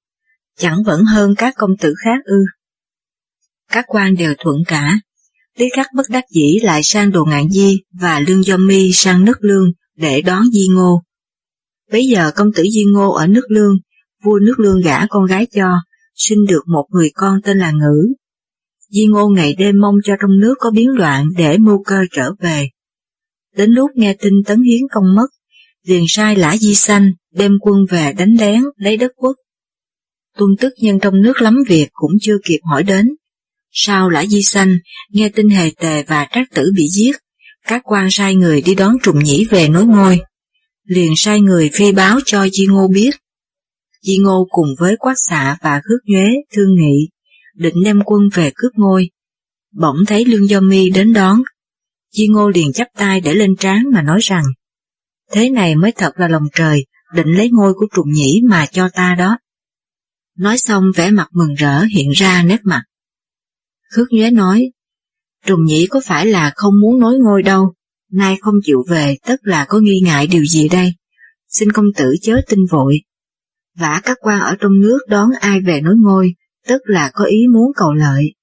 chẳng 0.58 0.84
vẫn 0.86 1.04
hơn 1.04 1.36
các 1.38 1.54
công 1.58 1.72
tử 1.82 1.94
khác 2.04 2.20
ư. 2.26 2.44
Các 3.72 3.86
quan 3.88 4.16
đều 4.16 4.34
thuận 4.40 4.56
cả, 4.68 5.00
Lý 5.58 5.70
Khắc 5.76 5.88
bất 5.96 6.04
đắc 6.10 6.24
dĩ 6.30 6.60
lại 6.62 6.82
sang 6.84 7.12
Đồ 7.12 7.26
Ngạn 7.26 7.50
Di 7.50 7.82
và 8.02 8.20
Lương 8.20 8.44
Do 8.44 8.58
Mi 8.58 8.92
sang 8.94 9.26
nước 9.26 9.38
Lương 9.42 9.72
để 9.96 10.22
đón 10.22 10.44
Di 10.54 10.68
Ngô. 10.68 11.02
Bây 11.92 12.06
giờ 12.06 12.32
công 12.36 12.48
tử 12.56 12.64
Di 12.64 12.84
Ngô 12.94 13.12
ở 13.12 13.28
nước 13.28 13.46
Lương, 13.50 13.76
vua 14.24 14.40
nước 14.40 14.60
Lương 14.60 14.82
gả 14.82 15.08
con 15.08 15.26
gái 15.26 15.48
cho, 15.56 15.72
sinh 16.16 16.46
được 16.50 16.62
một 16.68 16.86
người 16.90 17.12
con 17.14 17.42
tên 17.44 17.58
là 17.58 17.72
Ngữ. 17.72 18.14
Di 18.90 19.06
Ngô 19.06 19.28
ngày 19.28 19.56
đêm 19.58 19.76
mong 19.82 19.96
cho 20.04 20.16
trong 20.22 20.40
nước 20.40 20.56
có 20.60 20.72
biến 20.72 20.90
loạn 20.90 21.26
để 21.38 21.58
mưu 21.58 21.84
cơ 21.84 22.02
trở 22.12 22.32
về. 22.40 22.70
Đến 23.56 23.72
lúc 23.72 23.92
nghe 23.96 24.14
tin 24.14 24.34
Tấn 24.46 24.62
Hiến 24.64 24.82
công 24.92 25.16
mất, 25.16 25.28
liền 25.84 26.04
sai 26.08 26.36
lã 26.36 26.58
Di 26.58 26.76
Sanh 26.76 27.12
đem 27.34 27.52
quân 27.62 27.86
về 27.90 28.14
đánh 28.14 28.36
lén 28.40 28.64
lấy 28.76 28.98
đất 28.98 29.12
quốc. 29.16 29.36
Tuân 30.38 30.50
tức 30.60 30.74
nhân 30.82 31.00
trong 31.00 31.22
nước 31.22 31.42
lắm 31.42 31.58
việc 31.68 31.88
cũng 31.92 32.12
chưa 32.22 32.38
kịp 32.46 32.60
hỏi 32.64 32.84
đến, 32.84 33.08
sau 33.72 34.10
lã 34.10 34.26
di 34.26 34.42
sanh, 34.42 34.78
nghe 35.10 35.30
tin 35.30 35.50
hề 35.50 35.72
tề 35.80 36.04
và 36.04 36.28
trác 36.32 36.48
tử 36.54 36.72
bị 36.76 36.88
giết, 36.88 37.16
các 37.68 37.82
quan 37.86 38.08
sai 38.12 38.36
người 38.36 38.62
đi 38.62 38.76
đón 38.76 38.96
trùng 39.04 39.24
nhĩ 39.24 39.46
về 39.46 39.68
nối 39.68 39.86
ngôi. 39.86 40.20
Liền 40.84 41.14
sai 41.16 41.42
người 41.42 41.70
phi 41.74 41.92
báo 41.92 42.20
cho 42.26 42.48
Di 42.48 42.66
Ngô 42.68 42.88
biết. 42.88 43.12
Di 44.02 44.18
Ngô 44.18 44.48
cùng 44.50 44.68
với 44.80 44.96
quát 45.00 45.14
xạ 45.18 45.58
và 45.62 45.82
khước 45.84 46.00
nhuế 46.06 46.28
thương 46.54 46.76
nghị, 46.76 47.10
định 47.56 47.76
đem 47.86 48.02
quân 48.06 48.22
về 48.34 48.52
cướp 48.56 48.72
ngôi. 48.76 49.10
Bỗng 49.72 49.98
thấy 50.08 50.26
Lương 50.26 50.50
Do 50.50 50.60
Mi 50.60 50.90
đến 50.90 51.14
đón. 51.14 51.42
Di 52.12 52.28
Ngô 52.28 52.50
liền 52.50 52.74
chắp 52.74 52.88
tay 52.98 53.22
để 53.22 53.34
lên 53.34 53.56
trán 53.56 53.84
mà 53.94 54.02
nói 54.02 54.20
rằng, 54.22 54.44
thế 55.32 55.50
này 55.50 55.76
mới 55.76 55.92
thật 55.92 56.12
là 56.16 56.28
lòng 56.28 56.44
trời, 56.56 56.86
định 57.14 57.28
lấy 57.28 57.50
ngôi 57.50 57.74
của 57.74 57.86
trùng 57.96 58.12
nhĩ 58.12 58.42
mà 58.50 58.66
cho 58.66 58.90
ta 58.90 59.16
đó. 59.16 59.38
Nói 60.38 60.58
xong 60.58 60.84
vẻ 60.96 61.12
mặt 61.12 61.28
mừng 61.32 61.54
rỡ 61.54 61.84
hiện 61.84 62.12
ra 62.12 62.44
nét 62.44 62.60
mặt. 62.64 62.84
Khước 63.96 64.08
nhuế 64.12 64.32
nói, 64.32 64.72
Trùng 65.46 65.66
nhĩ 65.66 65.88
có 65.90 66.02
phải 66.06 66.26
là 66.26 66.52
không 66.56 66.74
muốn 66.82 67.00
nối 67.00 67.18
ngôi 67.20 67.44
đâu, 67.44 67.74
nay 68.12 68.38
không 68.42 68.56
chịu 68.64 68.84
về 68.90 69.18
tất 69.26 69.36
là 69.44 69.66
có 69.66 69.80
nghi 69.80 70.02
ngại 70.04 70.28
điều 70.28 70.46
gì 70.46 70.70
đây, 70.70 70.94
xin 71.48 71.72
công 71.72 71.86
tử 71.98 72.16
chớ 72.22 72.42
tin 72.50 72.60
vội. 72.72 73.02
Vả 73.78 74.02
các 74.04 74.18
quan 74.22 74.40
ở 74.40 74.56
trong 74.60 74.80
nước 74.80 75.00
đón 75.08 75.30
ai 75.40 75.62
về 75.62 75.82
nối 75.82 75.96
ngôi, 75.98 76.34
tức 76.68 76.82
là 76.86 77.12
có 77.14 77.24
ý 77.26 77.38
muốn 77.54 77.72
cầu 77.76 77.94
lợi. 77.94 78.34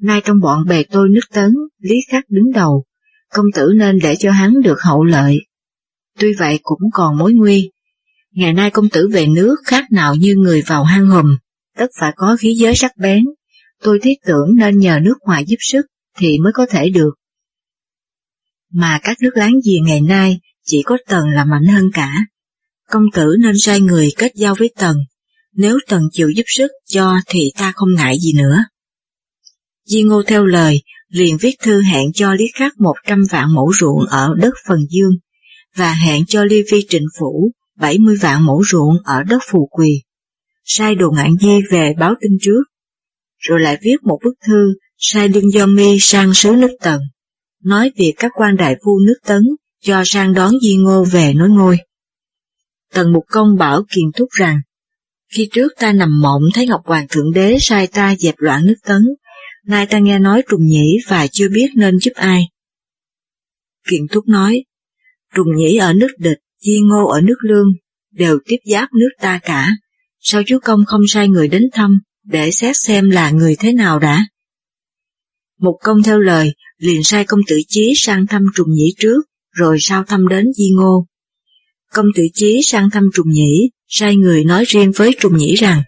Nay 0.00 0.20
trong 0.24 0.40
bọn 0.40 0.64
bề 0.68 0.82
tôi 0.82 1.08
nước 1.08 1.20
tấn, 1.32 1.54
lý 1.78 1.96
khắc 2.10 2.24
đứng 2.28 2.52
đầu, 2.52 2.84
công 3.32 3.46
tử 3.54 3.72
nên 3.76 3.98
để 4.02 4.16
cho 4.16 4.30
hắn 4.30 4.62
được 4.62 4.80
hậu 4.80 5.04
lợi. 5.04 5.38
Tuy 6.18 6.34
vậy 6.38 6.58
cũng 6.62 6.90
còn 6.92 7.18
mối 7.18 7.32
nguy. 7.32 7.70
Ngày 8.32 8.52
nay 8.52 8.70
công 8.70 8.88
tử 8.88 9.08
về 9.12 9.26
nước 9.26 9.56
khác 9.64 9.84
nào 9.92 10.14
như 10.14 10.34
người 10.36 10.62
vào 10.66 10.84
hang 10.84 11.06
hùm, 11.06 11.36
tất 11.76 11.86
phải 12.00 12.12
có 12.16 12.36
khí 12.40 12.54
giới 12.54 12.74
sắc 12.74 12.90
bén, 12.96 13.24
tôi 13.82 13.98
thiết 14.02 14.14
tưởng 14.26 14.56
nên 14.56 14.78
nhờ 14.78 14.98
nước 15.02 15.14
ngoài 15.26 15.44
giúp 15.46 15.56
sức 15.60 15.86
thì 16.18 16.38
mới 16.38 16.52
có 16.52 16.66
thể 16.70 16.90
được. 16.90 17.10
Mà 18.72 18.98
các 19.02 19.16
nước 19.22 19.30
láng 19.34 19.54
giềng 19.64 19.84
ngày 19.84 20.00
nay 20.00 20.40
chỉ 20.64 20.82
có 20.84 20.96
Tần 21.08 21.24
là 21.34 21.44
mạnh 21.44 21.66
hơn 21.66 21.84
cả. 21.94 22.24
Công 22.90 23.04
tử 23.14 23.36
nên 23.40 23.58
sai 23.58 23.80
người 23.80 24.10
kết 24.16 24.32
giao 24.34 24.54
với 24.54 24.70
Tần, 24.76 24.96
nếu 25.52 25.78
Tần 25.88 26.02
chịu 26.12 26.30
giúp 26.36 26.44
sức 26.46 26.70
cho 26.86 27.14
thì 27.26 27.50
ta 27.58 27.72
không 27.74 27.94
ngại 27.94 28.18
gì 28.20 28.32
nữa. 28.32 28.64
Di 29.84 30.02
Ngô 30.02 30.22
theo 30.22 30.44
lời, 30.44 30.82
liền 31.08 31.36
viết 31.40 31.54
thư 31.62 31.82
hẹn 31.82 32.12
cho 32.14 32.34
Lý 32.34 32.44
Khắc 32.54 32.80
một 32.80 32.94
trăm 33.06 33.22
vạn 33.30 33.54
mẫu 33.54 33.72
ruộng 33.80 34.06
ở 34.08 34.34
đất 34.38 34.54
Phần 34.68 34.78
Dương, 34.90 35.12
và 35.76 35.92
hẹn 35.92 36.26
cho 36.26 36.44
Ly 36.44 36.62
vi 36.72 36.86
Trịnh 36.88 37.06
Phủ 37.18 37.52
bảy 37.76 37.98
mươi 37.98 38.16
vạn 38.20 38.46
mẫu 38.46 38.62
ruộng 38.70 38.94
ở 39.04 39.22
đất 39.22 39.42
Phù 39.50 39.68
Quỳ. 39.70 40.02
Sai 40.64 40.94
đồ 40.94 41.10
ngạn 41.10 41.30
di 41.40 41.60
về 41.70 41.94
báo 41.98 42.14
tin 42.20 42.32
trước, 42.42 42.62
rồi 43.48 43.60
lại 43.60 43.78
viết 43.82 43.96
một 44.02 44.18
bức 44.24 44.34
thư 44.46 44.74
sai 44.98 45.28
Đương 45.28 45.52
Do 45.52 45.66
Mi 45.66 45.98
sang 46.00 46.34
sứ 46.34 46.52
nước 46.52 46.76
Tần, 46.80 47.00
nói 47.64 47.92
việc 47.96 48.14
các 48.16 48.32
quan 48.34 48.56
đại 48.56 48.76
phu 48.84 48.98
nước 49.06 49.18
Tấn 49.26 49.42
cho 49.82 50.02
sang 50.04 50.34
đón 50.34 50.52
Di 50.62 50.76
Ngô 50.76 51.04
về 51.04 51.34
nối 51.34 51.48
ngôi. 51.48 51.78
Tần 52.92 53.12
Mục 53.12 53.24
Công 53.28 53.56
bảo 53.58 53.82
Kiền 53.94 54.12
Thúc 54.16 54.28
rằng, 54.30 54.60
khi 55.32 55.48
trước 55.52 55.72
ta 55.78 55.92
nằm 55.92 56.20
mộng 56.22 56.42
thấy 56.54 56.66
Ngọc 56.66 56.80
Hoàng 56.84 57.06
Thượng 57.08 57.32
Đế 57.32 57.58
sai 57.60 57.86
ta 57.86 58.16
dẹp 58.18 58.34
loạn 58.38 58.66
nước 58.66 58.74
Tấn, 58.86 59.02
nay 59.66 59.86
ta 59.86 59.98
nghe 59.98 60.18
nói 60.18 60.42
trùng 60.48 60.66
nhĩ 60.66 60.98
và 61.08 61.26
chưa 61.32 61.48
biết 61.48 61.66
nên 61.74 61.98
giúp 61.98 62.12
ai. 62.14 62.42
Kiền 63.88 64.06
Thúc 64.12 64.28
nói, 64.28 64.64
trùng 65.34 65.56
nhĩ 65.56 65.76
ở 65.76 65.92
nước 65.92 66.10
địch, 66.18 66.38
Di 66.60 66.80
Ngô 66.80 67.08
ở 67.08 67.20
nước 67.20 67.36
lương, 67.40 67.68
đều 68.12 68.38
tiếp 68.44 68.56
giáp 68.70 68.88
nước 68.92 69.10
ta 69.20 69.40
cả, 69.42 69.70
sao 70.20 70.42
chúa 70.46 70.58
công 70.64 70.84
không 70.86 71.02
sai 71.08 71.28
người 71.28 71.48
đến 71.48 71.62
thăm, 71.72 72.00
để 72.26 72.50
xét 72.50 72.76
xem 72.76 73.10
là 73.10 73.30
người 73.30 73.56
thế 73.58 73.72
nào 73.72 73.98
đã. 73.98 74.26
Một 75.60 75.78
công 75.82 76.02
theo 76.02 76.18
lời, 76.18 76.52
liền 76.78 77.02
sai 77.04 77.24
công 77.24 77.40
tử 77.46 77.56
Chí 77.68 77.92
sang 77.96 78.26
thăm 78.26 78.42
trùng 78.54 78.70
nhĩ 78.70 78.94
trước, 78.98 79.22
rồi 79.52 79.76
sau 79.80 80.04
thăm 80.04 80.28
đến 80.28 80.52
Di 80.56 80.70
Ngô. 80.70 81.06
Công 81.92 82.06
tử 82.14 82.22
Chí 82.34 82.60
sang 82.64 82.90
thăm 82.90 83.04
trùng 83.14 83.28
nhĩ, 83.30 83.70
sai 83.88 84.16
người 84.16 84.44
nói 84.44 84.64
riêng 84.66 84.92
với 84.96 85.16
trùng 85.20 85.36
nhĩ 85.36 85.54
rằng, 85.54 85.82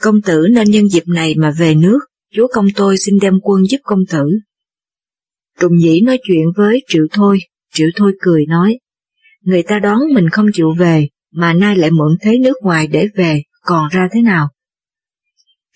công 0.00 0.22
tử 0.22 0.46
nên 0.50 0.70
nhân 0.70 0.88
dịp 0.88 1.08
này 1.08 1.34
mà 1.36 1.50
về 1.50 1.74
nước, 1.74 1.98
chúa 2.34 2.46
công 2.54 2.66
tôi 2.76 2.98
xin 2.98 3.18
đem 3.20 3.34
quân 3.42 3.62
giúp 3.70 3.78
công 3.82 4.06
tử. 4.10 4.24
Trùng 5.60 5.76
nhĩ 5.76 6.00
nói 6.00 6.18
chuyện 6.22 6.44
với 6.56 6.82
Triệu 6.88 7.06
Thôi, 7.12 7.38
Triệu 7.74 7.88
Thôi 7.96 8.12
cười 8.20 8.46
nói, 8.46 8.78
người 9.42 9.62
ta 9.62 9.78
đón 9.78 9.98
mình 10.14 10.28
không 10.28 10.46
chịu 10.54 10.74
về, 10.78 11.08
mà 11.32 11.52
nay 11.52 11.76
lại 11.76 11.90
mượn 11.90 12.16
thế 12.20 12.38
nước 12.38 12.54
ngoài 12.62 12.86
để 12.86 13.08
về, 13.16 13.42
còn 13.62 13.88
ra 13.88 14.08
thế 14.12 14.22
nào? 14.22 14.48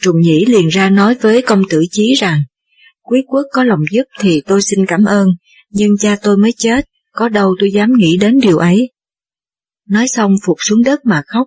Trùng 0.03 0.21
Nhĩ 0.21 0.45
liền 0.45 0.69
ra 0.69 0.91
nói 0.91 1.15
với 1.15 1.43
công 1.43 1.63
tử 1.71 1.85
Chí 1.91 2.15
rằng, 2.15 2.43
quý 3.03 3.23
quốc 3.27 3.43
có 3.53 3.65
lòng 3.65 3.81
giúp 3.91 4.03
thì 4.21 4.43
tôi 4.47 4.63
xin 4.63 4.87
cảm 4.87 5.05
ơn, 5.05 5.29
nhưng 5.71 5.91
cha 5.99 6.17
tôi 6.23 6.37
mới 6.37 6.53
chết, 6.57 6.89
có 7.13 7.29
đâu 7.29 7.55
tôi 7.61 7.73
dám 7.73 7.93
nghĩ 7.97 8.17
đến 8.17 8.41
điều 8.41 8.59
ấy. 8.59 8.91
Nói 9.89 10.09
xong 10.09 10.35
phục 10.47 10.57
xuống 10.61 10.83
đất 10.83 11.01
mà 11.05 11.23
khóc. 11.27 11.47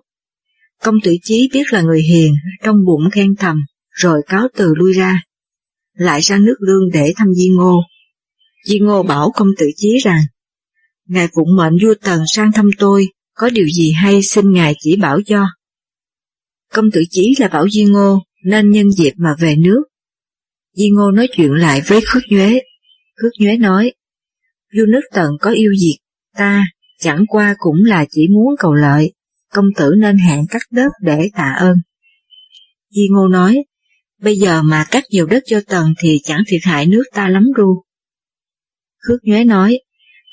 Công 0.82 0.94
tử 1.04 1.16
Chí 1.22 1.48
biết 1.52 1.72
là 1.72 1.82
người 1.82 2.02
hiền, 2.02 2.34
trong 2.64 2.76
bụng 2.84 3.10
khen 3.12 3.36
thầm, 3.36 3.56
rồi 3.90 4.22
cáo 4.26 4.48
từ 4.56 4.74
lui 4.74 4.92
ra. 4.92 5.22
Lại 5.94 6.22
sang 6.22 6.44
nước 6.44 6.56
lương 6.60 6.90
để 6.92 7.12
thăm 7.16 7.34
Di 7.34 7.48
Ngô. 7.48 7.82
Di 8.64 8.78
Ngô 8.78 9.02
bảo 9.02 9.32
công 9.34 9.48
tử 9.58 9.66
Chí 9.76 9.98
rằng, 10.04 10.20
Ngài 11.06 11.28
phụng 11.34 11.56
mệnh 11.56 11.74
vua 11.82 11.94
Tần 12.02 12.20
sang 12.26 12.52
thăm 12.52 12.70
tôi, 12.78 13.08
có 13.34 13.50
điều 13.50 13.68
gì 13.68 13.92
hay 13.92 14.22
xin 14.22 14.52
Ngài 14.52 14.74
chỉ 14.78 14.96
bảo 14.96 15.20
cho. 15.26 15.46
Công 16.72 16.90
tử 16.92 17.02
Chí 17.10 17.34
là 17.38 17.48
bảo 17.48 17.68
Di 17.68 17.84
Ngô, 17.84 18.22
nên 18.46 18.70
nhân 18.70 18.90
dịp 18.90 19.12
mà 19.16 19.34
về 19.38 19.56
nước. 19.56 19.82
Di 20.74 20.90
Ngô 20.90 21.10
nói 21.10 21.28
chuyện 21.32 21.50
lại 21.50 21.82
với 21.86 22.00
Khước 22.06 22.22
Nhuế. 22.30 22.60
Khước 23.16 23.32
Nhuế 23.40 23.56
nói, 23.56 23.92
vua 24.76 24.86
nước 24.88 25.00
Tần 25.12 25.30
có 25.40 25.50
yêu 25.50 25.72
diệt 25.80 25.96
ta, 26.36 26.66
chẳng 27.00 27.24
qua 27.28 27.54
cũng 27.58 27.84
là 27.84 28.06
chỉ 28.10 28.28
muốn 28.28 28.54
cầu 28.58 28.74
lợi, 28.74 29.12
công 29.52 29.66
tử 29.76 29.94
nên 29.98 30.16
hẹn 30.18 30.46
cắt 30.50 30.62
đất 30.70 30.92
để 31.02 31.28
tạ 31.36 31.54
ơn. 31.58 31.76
Di 32.90 33.08
Ngô 33.10 33.28
nói, 33.28 33.64
bây 34.20 34.36
giờ 34.36 34.62
mà 34.62 34.84
cắt 34.90 35.04
nhiều 35.10 35.26
đất 35.26 35.42
cho 35.46 35.60
Tần 35.66 35.94
thì 35.98 36.20
chẳng 36.24 36.42
thiệt 36.46 36.60
hại 36.64 36.86
nước 36.86 37.04
ta 37.14 37.28
lắm 37.28 37.44
ru. 37.56 37.82
Khước 38.98 39.24
Nhuế 39.24 39.44
nói, 39.44 39.80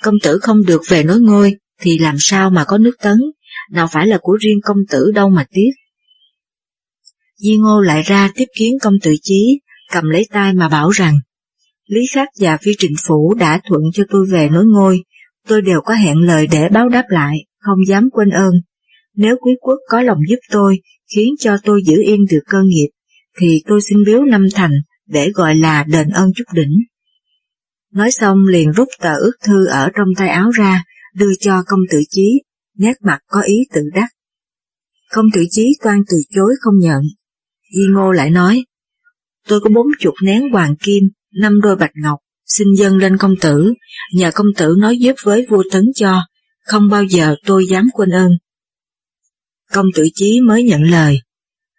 công 0.03 0.15
tử 0.23 0.39
không 0.41 0.65
được 0.67 0.81
về 0.89 1.03
nối 1.03 1.19
ngôi, 1.19 1.55
thì 1.81 1.97
làm 1.97 2.15
sao 2.19 2.49
mà 2.49 2.65
có 2.67 2.77
nước 2.77 2.95
tấn, 3.01 3.17
nào 3.71 3.87
phải 3.91 4.07
là 4.07 4.17
của 4.21 4.37
riêng 4.41 4.59
công 4.63 4.77
tử 4.89 5.11
đâu 5.15 5.29
mà 5.29 5.45
tiếc. 5.51 5.71
Di 7.37 7.57
Ngô 7.57 7.81
lại 7.81 8.01
ra 8.01 8.29
tiếp 8.35 8.45
kiến 8.57 8.77
công 8.81 8.93
tử 9.03 9.13
Chí, 9.21 9.59
cầm 9.91 10.09
lấy 10.09 10.27
tay 10.31 10.53
mà 10.53 10.69
bảo 10.69 10.89
rằng, 10.89 11.19
Lý 11.87 12.01
Khắc 12.13 12.27
và 12.39 12.57
Phi 12.57 12.75
Trịnh 12.77 12.95
Phủ 13.07 13.33
đã 13.33 13.61
thuận 13.69 13.81
cho 13.93 14.03
tôi 14.09 14.25
về 14.31 14.49
nối 14.49 14.65
ngôi, 14.65 15.03
tôi 15.47 15.61
đều 15.61 15.81
có 15.81 15.93
hẹn 15.93 16.17
lời 16.17 16.47
để 16.51 16.69
báo 16.69 16.89
đáp 16.89 17.03
lại, 17.09 17.37
không 17.59 17.85
dám 17.87 18.09
quên 18.11 18.29
ơn. 18.29 18.53
Nếu 19.15 19.35
quý 19.41 19.51
quốc 19.61 19.77
có 19.89 20.01
lòng 20.01 20.19
giúp 20.29 20.39
tôi, 20.51 20.79
khiến 21.15 21.33
cho 21.39 21.57
tôi 21.63 21.81
giữ 21.85 22.01
yên 22.05 22.19
được 22.31 22.41
cơ 22.45 22.61
nghiệp, 22.65 22.89
thì 23.39 23.63
tôi 23.67 23.81
xin 23.81 23.97
biếu 24.05 24.21
năm 24.25 24.45
thành 24.53 24.71
để 25.07 25.31
gọi 25.31 25.55
là 25.55 25.83
đền 25.83 26.09
ơn 26.09 26.31
chút 26.35 26.43
đỉnh. 26.53 26.73
Nói 27.93 28.11
xong 28.11 28.45
liền 28.47 28.71
rút 28.71 28.87
tờ 29.01 29.15
ước 29.15 29.33
thư 29.45 29.65
ở 29.65 29.89
trong 29.95 30.07
tay 30.17 30.27
áo 30.27 30.49
ra, 30.49 30.83
đưa 31.15 31.31
cho 31.39 31.63
công 31.67 31.79
tử 31.91 32.01
chí, 32.09 32.41
nét 32.77 32.93
mặt 33.01 33.19
có 33.27 33.41
ý 33.41 33.55
tự 33.73 33.81
đắc. 33.93 34.09
Công 35.11 35.25
tử 35.33 35.45
chí 35.49 35.77
toan 35.83 35.99
từ 36.11 36.17
chối 36.29 36.53
không 36.61 36.79
nhận. 36.79 37.01
Di 37.73 37.87
Ngô 37.93 38.11
lại 38.11 38.29
nói, 38.29 38.65
tôi 39.47 39.59
có 39.59 39.69
bốn 39.75 39.85
chục 39.99 40.13
nén 40.23 40.49
hoàng 40.51 40.75
kim, 40.75 41.03
năm 41.33 41.61
đôi 41.61 41.75
bạch 41.75 41.91
ngọc, 41.95 42.19
xin 42.45 42.67
dâng 42.77 42.97
lên 42.97 43.17
công 43.17 43.35
tử, 43.41 43.73
nhờ 44.13 44.31
công 44.35 44.47
tử 44.57 44.75
nói 44.79 44.97
giúp 44.97 45.15
với 45.23 45.45
vua 45.49 45.63
tấn 45.71 45.83
cho, 45.95 46.21
không 46.65 46.89
bao 46.89 47.03
giờ 47.03 47.35
tôi 47.45 47.65
dám 47.67 47.89
quên 47.93 48.09
ơn. 48.09 48.31
Công 49.71 49.85
tử 49.95 50.07
chí 50.13 50.39
mới 50.41 50.63
nhận 50.63 50.83
lời. 50.83 51.19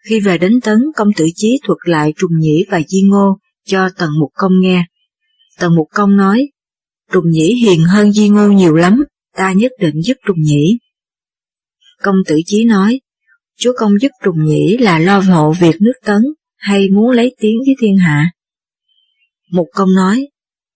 Khi 0.09 0.21
về 0.21 0.39
đến 0.39 0.53
tấn, 0.63 0.79
công 0.97 1.09
tử 1.17 1.27
chí 1.35 1.59
thuật 1.67 1.79
lại 1.85 2.13
trùng 2.17 2.39
nhĩ 2.39 2.65
và 2.71 2.81
di 2.89 3.03
ngô 3.03 3.39
cho 3.65 3.89
tần 3.99 4.11
mục 4.21 4.31
công 4.35 4.61
nghe. 4.61 4.87
Tần 5.59 5.77
mục 5.77 5.89
công 5.95 6.17
nói, 6.17 6.49
trùng 7.13 7.31
nhĩ 7.31 7.55
hiền 7.55 7.81
hơn 7.81 8.13
di 8.13 8.29
ngô 8.29 8.49
nhiều 8.49 8.75
lắm, 8.75 9.05
ta 9.37 9.53
nhất 9.53 9.73
định 9.81 10.03
giúp 10.05 10.15
trùng 10.27 10.41
nhĩ. 10.41 10.79
Công 12.03 12.17
tử 12.27 12.41
chí 12.47 12.65
nói, 12.65 13.01
chúa 13.59 13.73
công 13.79 13.93
giúp 14.01 14.11
trùng 14.23 14.45
nhĩ 14.45 14.77
là 14.77 14.99
lo 14.99 15.19
hộ 15.19 15.53
việc 15.61 15.77
nước 15.81 15.95
tấn, 16.05 16.23
hay 16.57 16.89
muốn 16.91 17.11
lấy 17.11 17.35
tiếng 17.41 17.57
với 17.67 17.75
thiên 17.81 17.97
hạ? 17.97 18.31
một 19.55 19.67
công 19.75 19.95
nói, 19.95 20.29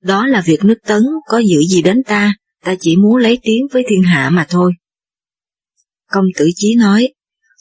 đó 0.03 0.27
là 0.27 0.43
việc 0.47 0.65
nước 0.65 0.79
tấn, 0.87 1.03
có 1.27 1.39
giữ 1.39 1.61
gì 1.61 1.83
đến 1.83 2.03
ta, 2.07 2.35
ta 2.65 2.75
chỉ 2.81 2.97
muốn 2.97 3.17
lấy 3.17 3.39
tiếng 3.43 3.67
với 3.73 3.85
thiên 3.89 4.03
hạ 4.03 4.31
mà 4.31 4.47
thôi. 4.49 4.73
Công 6.11 6.25
tử 6.37 6.49
chí 6.55 6.75
nói, 6.75 7.09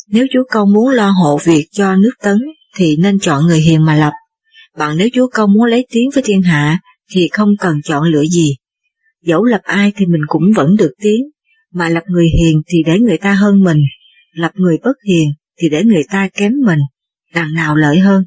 nếu 0.08 0.25
chúa 0.34 0.43
công 0.51 0.73
muốn 0.73 0.89
lo 0.89 1.10
hộ 1.10 1.39
việc 1.43 1.67
cho 1.71 1.95
nước 1.95 2.13
tấn, 2.21 2.38
thì 2.75 2.95
nên 2.99 3.19
chọn 3.19 3.45
người 3.47 3.60
hiền 3.60 3.86
mà 3.86 3.95
lập. 3.95 4.13
Bằng 4.77 4.97
nếu 4.97 5.08
chúa 5.13 5.27
công 5.34 5.53
muốn 5.53 5.65
lấy 5.65 5.88
tiếng 5.89 6.10
với 6.13 6.23
thiên 6.23 6.41
hạ, 6.41 6.80
thì 7.12 7.30
không 7.32 7.49
cần 7.60 7.82
chọn 7.84 8.03
lựa 8.03 8.25
gì. 8.25 8.56
Dẫu 9.23 9.43
lập 9.43 9.62
ai 9.63 9.91
thì 9.95 10.06
mình 10.06 10.21
cũng 10.27 10.43
vẫn 10.56 10.75
được 10.75 10.91
tiếng, 11.01 11.21
mà 11.73 11.89
lập 11.89 12.03
người 12.08 12.27
hiền 12.39 12.62
thì 12.67 12.84
để 12.86 12.99
người 12.99 13.17
ta 13.17 13.34
hơn 13.34 13.63
mình, 13.63 13.77
lập 14.38 14.52
người 14.56 14.78
bất 14.84 14.95
hiền 15.08 15.30
thì 15.60 15.69
để 15.69 15.84
người 15.84 16.04
ta 16.10 16.30
kém 16.34 16.52
mình, 16.65 16.80
đằng 17.34 17.54
nào 17.54 17.76
lợi 17.76 18.00
hơn. 18.00 18.23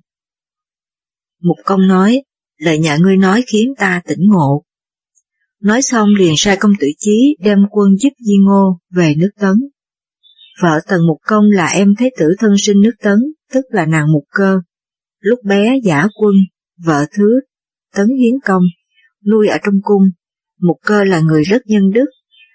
Mục 1.42 1.56
công 1.64 1.88
nói, 1.88 2.22
lời 2.58 2.78
nhà 2.78 2.96
ngươi 2.96 3.16
nói 3.16 3.44
khiến 3.52 3.74
ta 3.78 4.02
tỉnh 4.06 4.20
ngộ. 4.28 4.64
Nói 5.60 5.82
xong 5.82 6.08
liền 6.18 6.34
sai 6.36 6.56
công 6.56 6.72
tử 6.80 6.86
chí 6.98 7.36
đem 7.40 7.58
quân 7.70 7.96
giúp 7.96 8.12
Di 8.18 8.34
Ngô 8.46 8.78
về 8.90 9.14
nước 9.18 9.30
Tấn. 9.40 9.54
Vợ 10.62 10.80
Tần 10.88 11.00
Mục 11.06 11.18
Công 11.26 11.44
là 11.50 11.66
em 11.66 11.94
thế 11.98 12.10
tử 12.18 12.26
thân 12.38 12.50
sinh 12.58 12.80
nước 12.80 12.94
Tấn, 13.02 13.18
tức 13.52 13.64
là 13.68 13.86
nàng 13.86 14.12
Mục 14.12 14.24
Cơ. 14.30 14.60
Lúc 15.20 15.38
bé 15.44 15.80
giả 15.84 16.06
quân, 16.14 16.34
vợ 16.84 17.06
thứ, 17.16 17.40
Tấn 17.94 18.06
Hiến 18.06 18.40
Công, 18.44 18.62
nuôi 19.26 19.48
ở 19.48 19.58
trong 19.64 19.74
cung. 19.82 20.02
Mục 20.60 20.76
Cơ 20.82 21.04
là 21.04 21.20
người 21.20 21.42
rất 21.42 21.62
nhân 21.66 21.90
đức, 21.90 22.06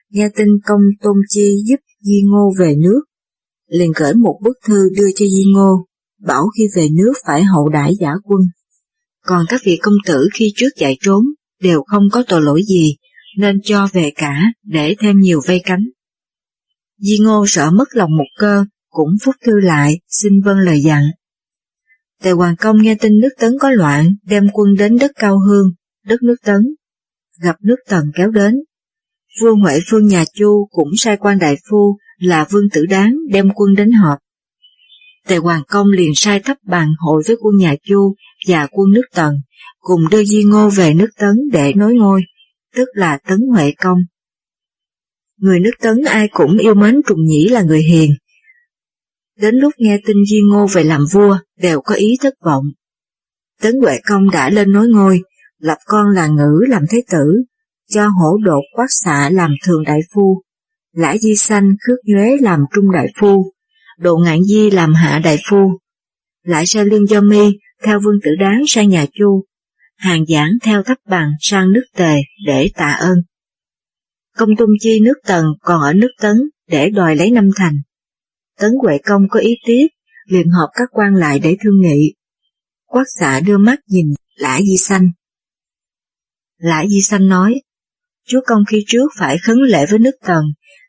nghe 0.09 0.29
tin 0.35 0.47
công 0.65 0.81
Tôn 1.01 1.15
Chi 1.29 1.63
giúp 1.65 1.79
Di 1.99 2.21
Ngô 2.25 2.53
về 2.59 2.75
nước. 2.75 3.01
Liền 3.67 3.91
gửi 3.95 4.13
một 4.13 4.39
bức 4.43 4.57
thư 4.67 4.89
đưa 4.97 5.07
cho 5.15 5.25
Di 5.25 5.43
Ngô, 5.53 5.85
bảo 6.19 6.47
khi 6.57 6.67
về 6.75 6.87
nước 6.89 7.13
phải 7.25 7.43
hậu 7.43 7.69
đãi 7.69 7.93
giả 7.99 8.11
quân. 8.23 8.41
Còn 9.25 9.45
các 9.49 9.61
vị 9.65 9.77
công 9.81 9.95
tử 10.05 10.27
khi 10.33 10.53
trước 10.55 10.69
chạy 10.75 10.97
trốn 11.01 11.25
đều 11.61 11.83
không 11.83 12.03
có 12.11 12.23
tội 12.27 12.41
lỗi 12.41 12.61
gì, 12.67 12.95
nên 13.37 13.61
cho 13.63 13.87
về 13.93 14.11
cả 14.15 14.41
để 14.63 14.95
thêm 14.99 15.19
nhiều 15.19 15.41
vây 15.47 15.61
cánh. 15.65 15.83
Di 16.97 17.19
Ngô 17.19 17.45
sợ 17.47 17.71
mất 17.71 17.87
lòng 17.91 18.17
một 18.17 18.27
cơ, 18.37 18.65
cũng 18.89 19.09
phúc 19.23 19.35
thư 19.45 19.59
lại, 19.59 19.99
xin 20.07 20.41
vâng 20.45 20.57
lời 20.57 20.81
dặn. 20.81 21.03
Tề 22.23 22.31
Hoàng 22.31 22.55
Công 22.55 22.81
nghe 22.81 22.95
tin 22.95 23.19
nước 23.19 23.29
Tấn 23.39 23.51
có 23.59 23.69
loạn, 23.69 24.15
đem 24.23 24.43
quân 24.53 24.75
đến 24.75 24.97
đất 24.97 25.11
Cao 25.15 25.39
Hương, 25.39 25.71
đất 26.05 26.23
nước 26.23 26.35
Tấn. 26.43 26.61
Gặp 27.41 27.55
nước 27.61 27.75
Tần 27.89 28.03
kéo 28.15 28.31
đến. 28.31 28.55
Vua 29.41 29.55
Huệ 29.55 29.79
Phương 29.89 30.07
nhà 30.07 30.23
Chu 30.33 30.67
cũng 30.71 30.89
sai 30.97 31.17
quan 31.17 31.39
đại 31.39 31.55
phu 31.69 31.97
là 32.17 32.45
Vương 32.49 32.69
Tử 32.73 32.85
Đáng 32.85 33.15
đem 33.29 33.49
quân 33.55 33.75
đến 33.75 33.91
họp. 33.91 34.19
Tề 35.27 35.37
Hoàng 35.37 35.61
Công 35.67 35.87
liền 35.87 36.11
sai 36.15 36.39
thấp 36.39 36.57
bàn 36.63 36.87
hội 36.99 37.23
với 37.27 37.35
quân 37.41 37.57
nhà 37.57 37.75
Chu 37.83 38.15
và 38.47 38.67
quân 38.71 38.91
nước 38.91 39.05
Tần, 39.15 39.33
cùng 39.79 40.09
đưa 40.11 40.23
Di 40.23 40.43
Ngô 40.43 40.69
về 40.69 40.93
nước 40.93 41.09
Tấn 41.17 41.35
để 41.51 41.73
nối 41.73 41.93
ngôi, 41.93 42.21
tức 42.75 42.87
là 42.93 43.17
Tấn 43.17 43.39
Huệ 43.53 43.71
Công. 43.71 43.97
Người 45.37 45.59
nước 45.59 45.71
Tấn 45.81 46.03
ai 46.05 46.27
cũng 46.31 46.57
yêu 46.57 46.73
mến 46.73 47.01
Trùng 47.07 47.23
Nhĩ 47.23 47.47
là 47.47 47.61
người 47.61 47.81
hiền. 47.81 48.11
Đến 49.39 49.55
lúc 49.55 49.73
nghe 49.77 49.99
tin 50.05 50.17
Di 50.31 50.39
Ngô 50.49 50.67
về 50.67 50.83
làm 50.83 51.05
vua, 51.11 51.37
đều 51.59 51.81
có 51.81 51.95
ý 51.95 52.17
thất 52.21 52.33
vọng. 52.45 52.63
Tấn 53.61 53.81
Huệ 53.81 53.99
Công 54.09 54.29
đã 54.29 54.49
lên 54.49 54.71
nối 54.71 54.87
ngôi, 54.87 55.21
lập 55.57 55.77
con 55.85 56.05
là 56.15 56.27
ngữ 56.27 56.65
làm 56.69 56.83
thế 56.89 57.03
tử, 57.11 57.43
cho 57.89 58.07
hổ 58.07 58.37
đột 58.43 58.61
quát 58.75 58.87
xạ 58.89 59.29
làm 59.29 59.51
thường 59.65 59.83
đại 59.83 59.99
phu, 60.13 60.41
lã 60.95 61.17
di 61.17 61.35
sanh 61.35 61.75
khước 61.87 61.99
nhuế 62.05 62.37
làm 62.41 62.59
trung 62.75 62.91
đại 62.93 63.07
phu, 63.19 63.51
độ 63.99 64.17
ngạn 64.17 64.43
di 64.43 64.69
làm 64.69 64.93
hạ 64.93 65.21
đại 65.23 65.37
phu. 65.49 65.79
Lại 66.43 66.65
sai 66.65 66.85
lương 66.85 67.07
do 67.07 67.21
mi 67.21 67.51
theo 67.83 67.99
vương 67.99 68.19
tử 68.23 68.31
đáng 68.39 68.61
sang 68.67 68.89
nhà 68.89 69.05
chu, 69.13 69.45
hàng 69.95 70.25
giảng 70.25 70.49
theo 70.63 70.83
thấp 70.83 70.97
bằng 71.09 71.29
sang 71.39 71.73
nước 71.73 71.83
tề 71.95 72.15
để 72.45 72.69
tạ 72.75 72.91
ơn. 72.91 73.17
Công 74.37 74.49
tung 74.57 74.69
chi 74.79 74.99
nước 74.99 75.13
tần 75.25 75.45
còn 75.61 75.81
ở 75.81 75.93
nước 75.93 76.11
tấn 76.21 76.35
để 76.67 76.89
đòi 76.89 77.15
lấy 77.15 77.31
năm 77.31 77.49
thành. 77.55 77.75
Tấn 78.59 78.71
Huệ 78.81 78.97
Công 79.05 79.21
có 79.29 79.39
ý 79.39 79.55
tiếc, 79.65 79.87
liền 80.25 80.49
họp 80.49 80.69
các 80.73 80.89
quan 80.91 81.15
lại 81.15 81.39
để 81.39 81.57
thương 81.63 81.81
nghị. 81.81 82.13
Quát 82.85 83.05
xạ 83.19 83.39
đưa 83.39 83.57
mắt 83.57 83.79
nhìn 83.87 84.05
Lã 84.35 84.59
Di 84.61 84.77
Sanh. 84.77 85.07
Lã 86.57 86.83
Di 86.89 87.01
Sanh 87.01 87.27
nói, 87.27 87.61
Chúa 88.27 88.41
Công 88.45 88.63
khi 88.67 88.83
trước 88.87 89.07
phải 89.19 89.37
khấn 89.37 89.57
lễ 89.57 89.85
với 89.89 89.99
nước 89.99 90.15
Tần 90.25 90.43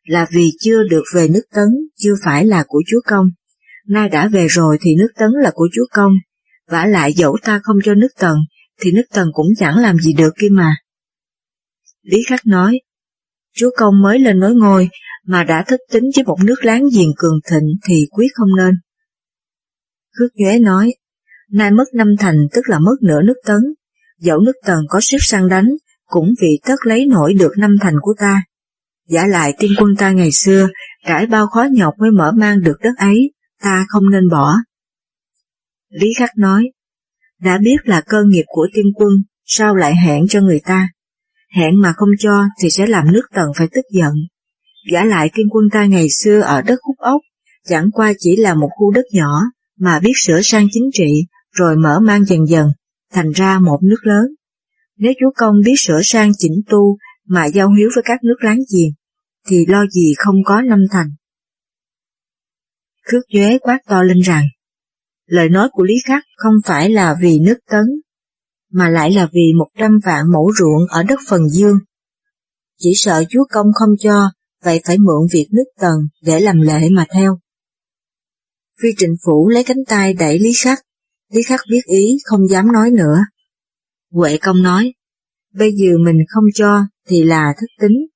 là 0.06 0.26
vì 0.30 0.52
chưa 0.60 0.82
được 0.90 1.02
về 1.14 1.28
nước 1.28 1.44
Tấn, 1.54 1.68
chưa 1.96 2.14
phải 2.24 2.46
là 2.46 2.64
của 2.68 2.82
Chúa 2.86 3.00
Công. 3.06 3.26
Nay 3.86 4.08
đã 4.08 4.28
về 4.28 4.46
rồi 4.50 4.78
thì 4.80 4.96
nước 4.96 5.08
Tấn 5.16 5.30
là 5.42 5.50
của 5.54 5.68
Chúa 5.72 5.86
Công, 5.90 6.12
vả 6.68 6.86
lại 6.86 7.12
dẫu 7.12 7.36
ta 7.42 7.60
không 7.62 7.76
cho 7.84 7.94
nước 7.94 8.08
Tần, 8.18 8.36
thì 8.80 8.92
nước 8.92 9.06
Tần 9.14 9.28
cũng 9.32 9.46
chẳng 9.58 9.78
làm 9.78 9.98
gì 9.98 10.12
được 10.12 10.30
kia 10.38 10.48
mà. 10.50 10.76
Lý 12.02 12.18
Khắc 12.28 12.46
nói, 12.46 12.80
Chúa 13.56 13.70
Công 13.76 14.02
mới 14.02 14.18
lên 14.18 14.40
nối 14.40 14.54
ngôi, 14.54 14.88
mà 15.26 15.44
đã 15.44 15.64
thất 15.66 15.80
tính 15.92 16.04
với 16.16 16.24
một 16.24 16.38
nước 16.44 16.64
láng 16.64 16.84
giềng 16.96 17.12
cường 17.16 17.38
thịnh 17.50 17.68
thì 17.88 18.06
quyết 18.10 18.28
không 18.34 18.56
nên. 18.56 18.74
Khước 20.18 20.30
Nhuế 20.34 20.58
nói, 20.58 20.94
nay 21.50 21.70
mất 21.70 21.84
năm 21.94 22.08
thành 22.18 22.36
tức 22.52 22.68
là 22.68 22.78
mất 22.78 22.96
nửa 23.02 23.22
nước 23.22 23.36
tấn, 23.46 23.60
dẫu 24.18 24.40
nước 24.40 24.56
tần 24.66 24.78
có 24.88 25.00
sức 25.00 25.18
săn 25.20 25.48
đánh, 25.48 25.66
cũng 26.06 26.34
vì 26.40 26.60
tất 26.66 26.76
lấy 26.82 27.06
nổi 27.06 27.34
được 27.34 27.52
năm 27.58 27.76
thành 27.80 27.94
của 28.00 28.14
ta. 28.18 28.42
Giả 29.08 29.26
lại 29.26 29.54
tiên 29.58 29.70
quân 29.78 29.96
ta 29.98 30.10
ngày 30.10 30.32
xưa, 30.32 30.68
trải 31.06 31.26
bao 31.26 31.46
khó 31.46 31.66
nhọc 31.72 31.94
mới 31.98 32.10
mở 32.10 32.32
mang 32.36 32.60
được 32.60 32.76
đất 32.80 32.92
ấy, 32.98 33.32
ta 33.62 33.86
không 33.88 34.10
nên 34.10 34.28
bỏ. 34.30 34.54
Lý 35.90 36.08
Khắc 36.18 36.30
nói, 36.38 36.70
đã 37.40 37.58
biết 37.58 37.76
là 37.84 38.00
cơ 38.00 38.24
nghiệp 38.26 38.44
của 38.46 38.66
tiên 38.74 38.86
quân, 38.94 39.12
sao 39.44 39.74
lại 39.76 39.94
hẹn 39.96 40.26
cho 40.28 40.40
người 40.40 40.60
ta? 40.64 40.88
Hẹn 41.56 41.80
mà 41.82 41.92
không 41.96 42.08
cho 42.18 42.44
thì 42.62 42.70
sẽ 42.70 42.86
làm 42.86 43.12
nước 43.12 43.22
tần 43.34 43.48
phải 43.56 43.68
tức 43.72 43.84
giận. 43.90 44.12
Giả 44.92 45.04
lại 45.04 45.30
tiên 45.34 45.46
quân 45.50 45.64
ta 45.72 45.84
ngày 45.84 46.08
xưa 46.10 46.40
ở 46.40 46.62
đất 46.62 46.78
khúc 46.82 46.96
ốc, 46.98 47.20
chẳng 47.68 47.90
qua 47.92 48.12
chỉ 48.18 48.36
là 48.36 48.54
một 48.54 48.68
khu 48.78 48.90
đất 48.90 49.04
nhỏ, 49.12 49.40
mà 49.78 50.00
biết 50.00 50.12
sửa 50.16 50.40
sang 50.42 50.66
chính 50.70 50.90
trị, 50.92 51.26
rồi 51.52 51.76
mở 51.76 52.00
mang 52.00 52.24
dần 52.24 52.46
dần, 52.48 52.68
thành 53.12 53.30
ra 53.30 53.58
một 53.58 53.78
nước 53.82 54.00
lớn. 54.02 54.26
Nếu 54.98 55.12
chúa 55.20 55.30
công 55.36 55.54
biết 55.64 55.74
sửa 55.78 56.00
sang 56.04 56.30
chỉnh 56.38 56.62
tu, 56.70 56.96
mà 57.28 57.46
giao 57.46 57.72
hiếu 57.72 57.88
với 57.94 58.02
các 58.06 58.24
nước 58.24 58.36
láng 58.40 58.58
giềng, 58.74 58.92
thì 59.48 59.66
lo 59.66 59.86
gì 59.86 60.14
không 60.16 60.36
có 60.44 60.62
năm 60.62 60.78
thành. 60.90 61.08
Khước 63.02 63.22
Duế 63.32 63.58
quát 63.58 63.78
to 63.86 64.02
lên 64.02 64.20
rằng, 64.20 64.44
lời 65.26 65.48
nói 65.48 65.68
của 65.72 65.82
Lý 65.82 65.94
Khắc 66.04 66.24
không 66.36 66.54
phải 66.64 66.90
là 66.90 67.16
vì 67.20 67.38
nước 67.38 67.58
tấn, 67.70 67.84
mà 68.70 68.88
lại 68.88 69.12
là 69.12 69.28
vì 69.32 69.52
một 69.58 69.68
trăm 69.78 69.98
vạn 70.04 70.32
mẫu 70.32 70.52
ruộng 70.58 70.86
ở 70.88 71.02
đất 71.02 71.18
phần 71.28 71.48
dương. 71.48 71.78
Chỉ 72.78 72.90
sợ 72.94 73.24
chúa 73.28 73.44
công 73.50 73.66
không 73.74 73.90
cho, 74.00 74.30
vậy 74.64 74.80
phải 74.84 74.98
mượn 74.98 75.26
việc 75.32 75.46
nước 75.52 75.64
tần 75.80 75.94
để 76.22 76.40
làm 76.40 76.60
lệ 76.60 76.88
mà 76.90 77.06
theo. 77.14 77.38
Phi 78.82 78.88
trịnh 78.96 79.14
phủ 79.26 79.48
lấy 79.48 79.64
cánh 79.64 79.84
tay 79.88 80.14
đẩy 80.14 80.38
Lý 80.38 80.50
Khắc, 80.62 80.78
Lý 81.32 81.42
Khắc 81.42 81.60
biết 81.70 81.80
ý 81.84 82.16
không 82.24 82.48
dám 82.48 82.72
nói 82.72 82.90
nữa. 82.90 83.18
Huệ 84.12 84.38
công 84.38 84.62
nói, 84.62 84.92
bây 85.54 85.72
giờ 85.72 85.98
mình 86.04 86.16
không 86.28 86.44
cho 86.54 86.78
thì 87.08 87.24
là 87.24 87.54
thất 87.56 87.66
tính, 87.80 88.06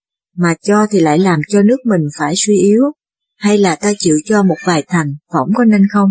mà 0.43 0.55
cho 0.63 0.87
thì 0.91 1.01
lại 1.01 1.19
làm 1.19 1.41
cho 1.49 1.63
nước 1.63 1.77
mình 1.85 2.01
phải 2.19 2.35
suy 2.37 2.59
yếu, 2.59 2.83
hay 3.37 3.59
là 3.59 3.77
ta 3.77 3.93
chịu 3.99 4.17
cho 4.25 4.43
một 4.43 4.57
vài 4.65 4.85
thành, 4.89 5.15
phỏng 5.33 5.49
có 5.55 5.65
nên 5.65 5.83
không? 5.93 6.09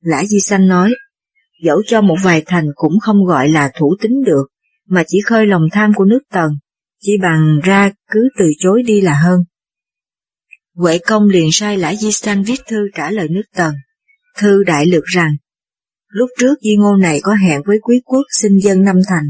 Lã 0.00 0.24
Di 0.24 0.40
Sanh 0.40 0.68
nói, 0.68 0.94
dẫu 1.64 1.82
cho 1.86 2.00
một 2.00 2.16
vài 2.24 2.42
thành 2.46 2.64
cũng 2.74 3.00
không 3.00 3.24
gọi 3.24 3.48
là 3.48 3.70
thủ 3.78 3.96
tính 4.00 4.24
được, 4.26 4.46
mà 4.88 5.04
chỉ 5.06 5.18
khơi 5.26 5.46
lòng 5.46 5.62
tham 5.72 5.92
của 5.94 6.04
nước 6.04 6.20
tần, 6.32 6.50
chỉ 7.00 7.12
bằng 7.22 7.60
ra 7.64 7.90
cứ 8.10 8.28
từ 8.38 8.44
chối 8.58 8.82
đi 8.82 9.00
là 9.00 9.14
hơn. 9.14 9.40
Huệ 10.74 10.98
công 10.98 11.28
liền 11.28 11.48
sai 11.52 11.78
Lã 11.78 11.94
Di 11.94 12.12
Sanh 12.12 12.42
viết 12.42 12.60
thư 12.68 12.76
trả 12.94 13.10
lời 13.10 13.28
nước 13.30 13.44
tần. 13.56 13.74
Thư 14.38 14.64
đại 14.64 14.86
lược 14.86 15.04
rằng, 15.04 15.30
lúc 16.08 16.30
trước 16.38 16.54
Di 16.62 16.76
Ngô 16.76 16.96
này 16.96 17.20
có 17.22 17.34
hẹn 17.34 17.60
với 17.66 17.78
quý 17.82 18.00
quốc 18.04 18.22
xin 18.30 18.58
dân 18.58 18.84
năm 18.84 18.96
thành, 19.08 19.24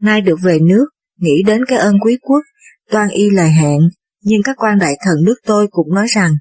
nay 0.00 0.20
được 0.20 0.38
về 0.42 0.58
nước, 0.58 0.86
nghĩ 1.18 1.42
đến 1.46 1.64
cái 1.68 1.78
ơn 1.78 2.00
quý 2.00 2.18
quốc, 2.22 2.42
toan 2.90 3.08
y 3.08 3.30
lời 3.30 3.50
hẹn, 3.50 3.78
nhưng 4.22 4.42
các 4.42 4.56
quan 4.58 4.78
đại 4.78 4.96
thần 5.04 5.16
nước 5.24 5.34
tôi 5.46 5.66
cũng 5.70 5.94
nói 5.94 6.06
rằng, 6.14 6.32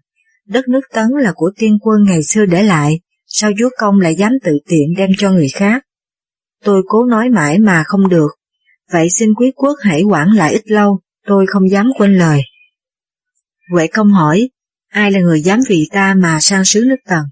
đất 0.45 0.67
nước 0.67 0.81
Tấn 0.93 1.07
là 1.21 1.31
của 1.35 1.51
tiên 1.57 1.77
quân 1.81 2.03
ngày 2.03 2.23
xưa 2.23 2.45
để 2.45 2.63
lại, 2.63 2.99
sao 3.25 3.51
chúa 3.59 3.69
công 3.77 3.99
lại 3.99 4.15
dám 4.15 4.31
tự 4.43 4.51
tiện 4.67 4.93
đem 4.97 5.09
cho 5.17 5.31
người 5.31 5.49
khác? 5.53 5.83
Tôi 6.63 6.81
cố 6.87 7.03
nói 7.05 7.29
mãi 7.29 7.59
mà 7.59 7.83
không 7.87 8.09
được, 8.09 8.29
vậy 8.91 9.07
xin 9.19 9.33
quý 9.33 9.51
quốc 9.55 9.77
hãy 9.81 10.03
quản 10.03 10.29
lại 10.29 10.53
ít 10.53 10.61
lâu, 10.65 10.99
tôi 11.25 11.45
không 11.47 11.69
dám 11.69 11.87
quên 11.97 12.17
lời. 12.17 12.41
Huệ 13.71 13.87
công 13.87 14.11
hỏi, 14.11 14.49
ai 14.87 15.11
là 15.11 15.19
người 15.19 15.41
dám 15.41 15.59
vì 15.69 15.87
ta 15.91 16.13
mà 16.13 16.39
sang 16.41 16.65
sứ 16.65 16.83
nước 16.87 16.99
tần? 17.05 17.25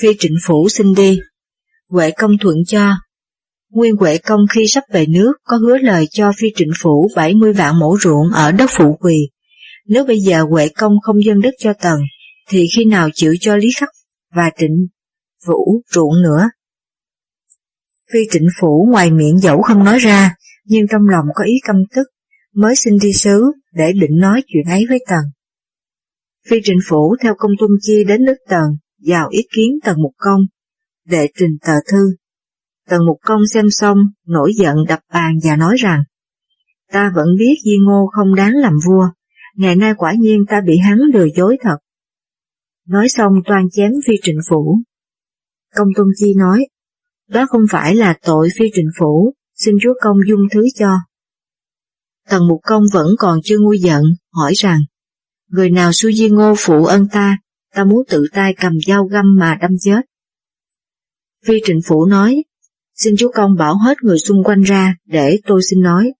Phi 0.00 0.08
trịnh 0.18 0.36
phủ 0.44 0.68
xin 0.68 0.94
đi. 0.94 1.20
Huệ 1.88 2.10
công 2.10 2.30
thuận 2.40 2.56
cho. 2.66 2.94
Nguyên 3.70 3.96
Huệ 3.96 4.18
công 4.18 4.40
khi 4.50 4.66
sắp 4.66 4.84
về 4.92 5.06
nước 5.06 5.32
có 5.44 5.56
hứa 5.56 5.78
lời 5.78 6.06
cho 6.10 6.32
phi 6.36 6.48
trịnh 6.54 6.70
phủ 6.82 7.10
70 7.16 7.52
vạn 7.52 7.78
mẫu 7.78 7.98
ruộng 8.00 8.30
ở 8.34 8.52
đất 8.52 8.70
phụ 8.76 8.96
quỳ. 9.00 9.30
Nếu 9.86 10.04
bây 10.04 10.20
giờ 10.20 10.44
Huệ 10.50 10.68
công 10.68 10.92
không 11.02 11.16
dân 11.26 11.40
đất 11.40 11.54
cho 11.58 11.72
tần, 11.72 12.00
thì 12.48 12.66
khi 12.76 12.84
nào 12.84 13.08
chịu 13.14 13.34
cho 13.40 13.56
Lý 13.56 13.68
Khắc 13.76 13.88
và 14.34 14.50
Trịnh 14.58 14.86
Vũ 15.46 15.82
ruộng 15.94 16.22
nữa. 16.22 16.50
Phi 18.12 18.18
trịnh 18.30 18.48
phủ 18.60 18.88
ngoài 18.90 19.10
miệng 19.10 19.38
dẫu 19.38 19.62
không 19.62 19.84
nói 19.84 19.98
ra, 19.98 20.34
nhưng 20.64 20.86
trong 20.90 21.02
lòng 21.10 21.24
có 21.34 21.44
ý 21.44 21.54
căm 21.64 21.76
tức, 21.94 22.06
mới 22.54 22.76
xin 22.76 22.94
đi 23.02 23.12
sứ 23.12 23.42
để 23.72 23.92
định 23.92 24.16
nói 24.20 24.42
chuyện 24.46 24.64
ấy 24.66 24.84
với 24.88 24.98
Tần. 25.08 25.24
Phi 26.50 26.56
trịnh 26.64 26.78
phủ 26.88 27.16
theo 27.22 27.34
công 27.38 27.52
tuân 27.58 27.70
chi 27.80 28.04
đến 28.08 28.24
nước 28.24 28.36
Tần, 28.48 28.64
vào 29.06 29.28
ý 29.30 29.46
kiến 29.56 29.70
Tần 29.84 29.96
Mục 30.02 30.12
Công, 30.16 30.40
để 31.06 31.28
trình 31.38 31.56
tờ 31.66 31.74
thư. 31.92 32.16
Tần 32.90 33.06
Mục 33.06 33.18
Công 33.22 33.46
xem 33.46 33.70
xong, 33.70 33.98
nổi 34.26 34.52
giận 34.56 34.76
đập 34.88 35.00
bàn 35.12 35.38
và 35.44 35.56
nói 35.56 35.76
rằng, 35.78 36.02
ta 36.92 37.12
vẫn 37.14 37.28
biết 37.38 37.54
Di 37.64 37.76
Ngô 37.86 38.06
không 38.12 38.34
đáng 38.34 38.52
làm 38.54 38.72
vua, 38.86 39.08
ngày 39.54 39.76
nay 39.76 39.94
quả 39.96 40.14
nhiên 40.18 40.44
ta 40.48 40.60
bị 40.66 40.78
hắn 40.78 40.98
lừa 41.14 41.26
dối 41.36 41.56
thật. 41.62 41.76
Nói 42.86 43.08
xong 43.08 43.32
toan 43.46 43.68
chém 43.70 43.92
phi 44.06 44.14
trịnh 44.22 44.38
phủ. 44.50 44.78
Công 45.74 45.88
Tôn 45.96 46.06
Chi 46.16 46.34
nói, 46.34 46.66
đó 47.28 47.46
không 47.48 47.62
phải 47.70 47.94
là 47.94 48.18
tội 48.22 48.48
phi 48.58 48.64
trịnh 48.74 48.90
phủ, 48.98 49.34
xin 49.54 49.74
chúa 49.82 49.94
công 50.02 50.16
dung 50.28 50.42
thứ 50.52 50.66
cho. 50.78 50.90
Tần 52.28 52.48
Mục 52.48 52.60
Công 52.62 52.82
vẫn 52.92 53.06
còn 53.18 53.38
chưa 53.44 53.58
nguôi 53.58 53.78
giận, 53.78 54.02
hỏi 54.32 54.52
rằng, 54.56 54.80
người 55.48 55.70
nào 55.70 55.92
xui 55.92 56.14
di 56.14 56.30
ngô 56.30 56.54
phụ 56.58 56.84
ân 56.84 57.06
ta, 57.12 57.38
ta 57.74 57.84
muốn 57.84 58.02
tự 58.08 58.26
tay 58.32 58.54
cầm 58.60 58.72
dao 58.86 59.04
găm 59.04 59.24
mà 59.38 59.58
đâm 59.60 59.70
chết. 59.80 60.00
Phi 61.46 61.60
trịnh 61.64 61.80
phủ 61.86 62.06
nói, 62.06 62.42
xin 63.00 63.14
chú 63.18 63.30
công 63.34 63.54
bảo 63.58 63.74
hết 63.86 64.02
người 64.02 64.18
xung 64.18 64.44
quanh 64.44 64.62
ra 64.62 64.94
để 65.06 65.38
tôi 65.46 65.60
xin 65.70 65.80
nói. 65.80 66.12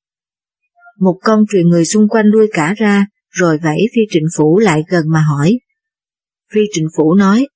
Một 0.99 1.19
công 1.23 1.45
truyền 1.53 1.69
người 1.69 1.85
xung 1.85 2.09
quanh 2.09 2.27
lui 2.27 2.47
cả 2.53 2.75
ra, 2.77 3.07
rồi 3.31 3.59
vẫy 3.59 3.87
phi 3.95 4.01
trịnh 4.11 4.27
phủ 4.37 4.59
lại 4.59 4.83
gần 4.89 5.05
mà 5.09 5.21
hỏi. 5.21 5.59
Phi 6.53 6.61
trịnh 6.73 6.89
phủ 6.97 7.15
nói, 7.15 7.47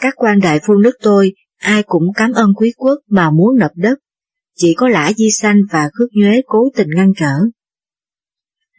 các 0.00 0.14
quan 0.16 0.40
đại 0.40 0.60
phu 0.66 0.74
nước 0.74 0.92
tôi 1.02 1.32
ai 1.58 1.82
cũng 1.82 2.02
cảm 2.16 2.32
ơn 2.32 2.54
quý 2.56 2.72
quốc 2.76 2.98
mà 3.08 3.30
muốn 3.30 3.58
nộp 3.58 3.70
đất, 3.74 3.98
chỉ 4.56 4.74
có 4.76 4.88
lã 4.88 5.12
di 5.16 5.30
sanh 5.30 5.56
và 5.72 5.90
khước 5.92 6.08
nhuế 6.12 6.42
cố 6.46 6.70
tình 6.76 6.88
ngăn 6.96 7.12
trở. 7.16 7.34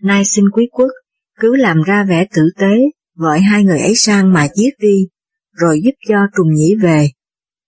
Nay 0.02 0.26
xin 0.26 0.46
quý 0.50 0.68
quốc, 0.72 0.92
cứ 1.40 1.56
làm 1.56 1.78
ra 1.86 2.06
vẻ 2.10 2.28
tử 2.36 2.42
tế, 2.60 2.76
gọi 3.16 3.40
hai 3.40 3.64
người 3.64 3.80
ấy 3.80 3.96
sang 3.96 4.34
mà 4.34 4.48
giết 4.56 4.74
đi, 4.80 5.08
rồi 5.52 5.82
giúp 5.84 5.94
cho 6.10 6.16
trùng 6.38 6.54
nhĩ 6.54 6.76
về. 6.82 7.10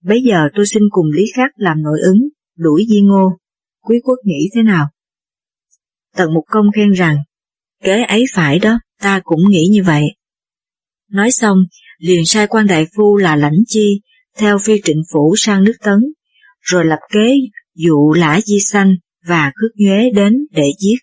Bây 0.08 0.22
giờ 0.22 0.50
tôi 0.56 0.65
xin 0.65 0.84
cùng 0.89 1.06
Lý 1.15 1.24
Khắc 1.36 1.52
làm 1.56 1.82
nội 1.84 2.00
ứng, 2.04 2.18
đuổi 2.58 2.86
Di 2.89 3.02
Ngô, 3.02 3.38
quý 3.82 3.96
quốc 4.04 4.15
nghĩ 4.24 4.50
thế 4.56 4.63
nào? 4.63 4.89
Tần 6.15 6.34
Mục 6.34 6.44
Công 6.48 6.65
khen 6.76 6.91
rằng, 6.91 7.18
kế 7.84 8.04
ấy 8.04 8.26
phải 8.34 8.60
đó, 8.60 8.80
ta 9.02 9.22
cũng 9.24 9.50
nghĩ 9.50 9.68
như 9.72 9.84
vậy. 9.84 10.04
Nói 11.12 11.32
xong, 11.32 11.58
liền 11.98 12.26
sai 12.26 12.48
quan 12.48 12.68
đại 12.68 12.86
phu 12.96 13.18
là 13.18 13.36
lãnh 13.36 13.58
chi, 13.68 14.02
theo 14.38 14.58
phi 14.63 14.82
trịnh 14.84 15.02
phủ 15.13 15.36
sang 15.38 15.63
nước 15.63 15.76
tấn, 15.84 16.00
rồi 16.62 16.86
lập 16.86 17.00
kế 17.12 17.32
dụ 17.76 18.13
lã 18.13 18.39
di 18.41 18.58
sanh 18.60 18.96
và 19.28 19.52
khước 19.56 19.72
nhuế 19.76 20.10
đến 20.15 20.34
để 20.52 20.68
giết. 20.80 20.98